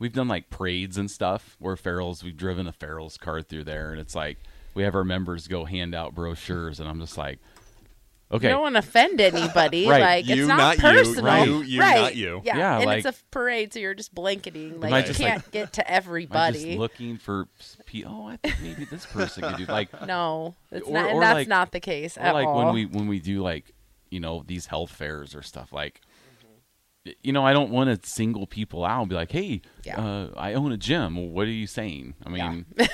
we've 0.00 0.12
done 0.12 0.26
like 0.26 0.50
parades 0.50 0.98
and 0.98 1.08
stuff 1.08 1.54
where 1.60 1.76
Farrell's 1.76 2.24
we've 2.24 2.36
driven 2.36 2.66
a 2.66 2.72
Farrell's 2.72 3.16
car 3.18 3.40
through 3.40 3.62
there, 3.62 3.92
and 3.92 4.00
it's 4.00 4.16
like 4.16 4.38
we 4.74 4.82
have 4.82 4.96
our 4.96 5.04
members 5.04 5.46
go 5.46 5.64
hand 5.64 5.94
out 5.94 6.12
brochures, 6.16 6.80
and 6.80 6.88
I'm 6.88 6.98
just 6.98 7.16
like, 7.16 7.38
okay, 8.34 8.46
You 8.48 8.52
don't 8.54 8.62
want 8.62 8.74
to 8.74 8.80
offend 8.80 9.20
anybody. 9.20 9.86
Right. 9.88 10.00
Like 10.00 10.26
You, 10.26 10.42
it's 10.42 10.48
not, 10.48 10.56
not 10.58 10.76
you. 10.76 10.82
personal. 10.82 11.24
Right. 11.24 11.48
You, 11.48 11.62
you, 11.62 11.80
right. 11.80 11.96
not 12.00 12.16
you. 12.16 12.42
Yeah. 12.44 12.56
Yeah, 12.56 12.76
and 12.76 12.86
like- 12.86 13.04
it's 13.04 13.18
a 13.18 13.22
parade, 13.30 13.72
so 13.72 13.78
you're 13.80 13.94
just 13.94 14.14
blanketing. 14.14 14.80
Like 14.80 15.06
you 15.06 15.08
just, 15.08 15.20
can't 15.20 15.42
like- 15.42 15.50
get 15.50 15.72
to 15.74 15.90
everybody. 15.90 16.64
just 16.64 16.78
looking 16.78 17.16
for 17.18 17.48
pe- 17.86 18.04
oh, 18.06 18.26
I 18.26 18.36
think 18.36 18.56
maybe 18.62 18.84
this 18.84 19.06
person 19.06 19.42
could 19.42 19.56
do 19.58 19.64
like 19.72 19.88
no, 20.06 20.54
it's 20.70 20.86
Or- 20.86 20.92
not. 20.92 21.12
or 21.12 21.20
that's 21.20 21.34
like- 21.34 21.48
not 21.48 21.72
the 21.72 21.80
case 21.80 22.16
or 22.18 22.20
at 22.22 22.34
like 22.34 22.46
all. 22.46 22.64
when 22.66 22.74
we 22.74 22.86
when 22.86 23.06
we 23.06 23.20
do 23.20 23.42
like 23.42 23.72
you 24.10 24.20
know 24.20 24.42
these 24.46 24.66
health 24.66 24.90
fairs 24.90 25.34
or 25.34 25.42
stuff 25.42 25.72
like 25.72 26.00
you 27.22 27.32
know 27.32 27.44
i 27.44 27.52
don't 27.52 27.70
want 27.70 28.02
to 28.02 28.08
single 28.08 28.46
people 28.46 28.84
out 28.84 29.00
and 29.00 29.08
be 29.10 29.14
like 29.14 29.30
hey 29.32 29.60
Yeah. 29.82 30.00
uh, 30.00 30.30
i 30.36 30.54
own 30.54 30.72
a 30.72 30.76
gym 30.76 31.16
well, 31.16 31.26
what 31.28 31.46
are 31.46 31.50
you 31.50 31.66
saying 31.66 32.14
i 32.24 32.30
Yeah. 32.34 32.60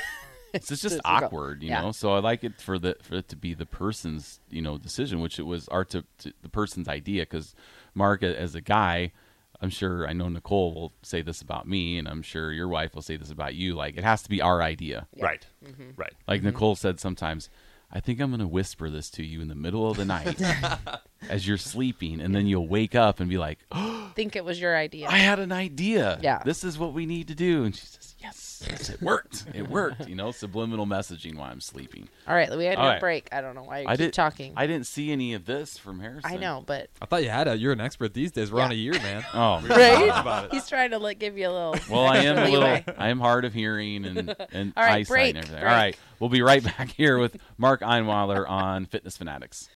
mean 0.54 0.56
it's 0.58 0.68
just, 0.68 0.82
just 0.82 0.94
Just 0.96 1.04
awkward 1.04 1.62
you 1.62 1.68
yeah. 1.70 1.80
know 1.82 1.92
so 1.92 2.12
i 2.14 2.18
like 2.18 2.44
it 2.44 2.60
for 2.60 2.78
the 2.78 2.96
for 3.02 3.16
it 3.16 3.28
to 3.28 3.36
be 3.36 3.54
the 3.54 3.66
person's 3.66 4.40
you 4.50 4.62
know 4.62 4.78
decision 4.78 5.20
which 5.20 5.38
it 5.38 5.42
was 5.44 5.68
our 5.68 5.84
to, 5.86 6.04
to 6.18 6.32
the 6.42 6.48
person's 6.48 6.88
idea 6.88 7.22
because 7.22 7.54
mark 7.94 8.22
as 8.22 8.54
a 8.54 8.60
guy 8.60 9.12
i'm 9.60 9.70
sure 9.70 10.06
i 10.08 10.12
know 10.12 10.28
nicole 10.28 10.72
will 10.74 10.92
say 11.02 11.22
this 11.22 11.40
about 11.42 11.66
me 11.68 11.98
and 11.98 12.08
i'm 12.08 12.22
sure 12.22 12.52
your 12.52 12.68
wife 12.68 12.94
will 12.94 13.02
say 13.02 13.16
this 13.16 13.30
about 13.30 13.54
you 13.54 13.74
like 13.74 13.96
it 13.96 14.04
has 14.04 14.22
to 14.22 14.28
be 14.28 14.40
our 14.40 14.62
idea 14.62 15.06
Right, 15.18 15.46
Mm-hmm. 15.64 15.90
right. 15.96 16.14
like 16.26 16.42
Nicole 16.42 16.74
said 16.76 16.98
sometimes, 17.00 17.50
I 17.92 17.98
think 18.00 18.20
I'm 18.20 18.30
going 18.30 18.38
to 18.40 18.46
whisper 18.46 18.88
this 18.88 19.10
to 19.10 19.22
you 19.24 19.42
in 19.42 19.48
the 19.48 19.54
middle 19.56 19.90
of 19.90 19.96
the 19.98 20.04
night 20.04 20.40
as 21.28 21.46
you're 21.46 21.58
sleeping, 21.58 22.20
and 22.20 22.32
then 22.34 22.46
you'll 22.46 22.68
wake 22.68 22.94
up 22.94 23.18
and 23.20 23.28
be 23.28 23.36
like, 23.36 23.58
oh, 23.72 23.99
think 24.20 24.37
it 24.37 24.44
was 24.44 24.61
your 24.61 24.76
idea. 24.76 25.09
I 25.09 25.16
had 25.18 25.38
an 25.38 25.50
idea. 25.52 26.18
Yeah. 26.22 26.42
This 26.44 26.62
is 26.62 26.78
what 26.78 26.92
we 26.92 27.06
need 27.06 27.28
to 27.28 27.35
do. 27.35 27.64
And 27.64 27.74
she 27.74 27.87
says, 27.87 28.14
Yes, 28.18 28.62
yes, 28.68 28.90
it 28.90 29.00
worked. 29.00 29.46
It 29.54 29.70
worked. 29.70 30.06
You 30.06 30.14
know, 30.14 30.30
subliminal 30.30 30.85
messaging 30.87 31.37
while 31.37 31.50
I'm 31.50 31.62
sleeping. 31.62 32.06
all 32.28 32.35
right, 32.35 32.54
we 32.54 32.66
had 32.66 32.76
All 32.76 32.85
a 32.85 32.88
right. 32.90 33.00
break. 33.00 33.28
I 33.33 33.40
don't 33.40 33.54
know 33.54 33.62
why 33.62 33.78
you 33.78 33.87
I 33.88 33.92
keep 33.92 33.98
did 34.09 34.12
talking. 34.12 34.52
I 34.56 34.66
didn't 34.66 34.87
see 34.87 35.11
any 35.11 35.33
of 35.33 35.46
this 35.46 35.78
from 35.78 36.00
Harrison. 36.00 36.30
I 36.30 36.37
know, 36.37 36.62
but 36.66 36.90
I 37.00 37.06
thought 37.06 37.22
you 37.22 37.30
had 37.30 37.48
it. 37.48 37.59
You're 37.61 37.72
an 37.72 37.80
expert 37.80 38.12
these 38.12 38.30
days. 38.30 38.52
We're 38.52 38.61
on 38.61 38.72
a 38.72 38.74
year, 38.74 38.92
man. 38.92 39.24
Oh, 39.33 39.62
right? 39.66 40.48
He's 40.50 40.68
trying 40.68 40.90
to 40.90 40.98
like 40.98 41.18
give 41.18 41.38
you 41.38 41.48
a 41.48 41.52
little. 41.52 41.76
well, 41.90 42.04
I 42.04 42.18
am 42.18 42.37
a 42.37 42.40
extra 42.42 42.59
little. 42.59 42.94
I 42.98 43.09
am 43.09 43.20
hard 43.20 43.44
of 43.46 43.54
hearing 43.54 44.04
and 44.04 44.37
and 44.52 44.72
All 44.76 44.83
right, 44.85 44.96
eyesight 45.00 45.09
break, 45.09 45.28
and 45.30 45.38
everything. 45.38 45.61
break. 45.61 45.70
All 45.70 45.76
right, 45.76 45.96
we'll 46.18 46.30
be 46.30 46.42
right 46.42 46.62
back 46.62 46.90
here 46.90 47.18
with 47.18 47.38
Mark 47.56 47.80
Onweiler 47.80 48.48
on 48.48 48.85
Fitness 48.85 49.16
Fanatics. 49.16 49.68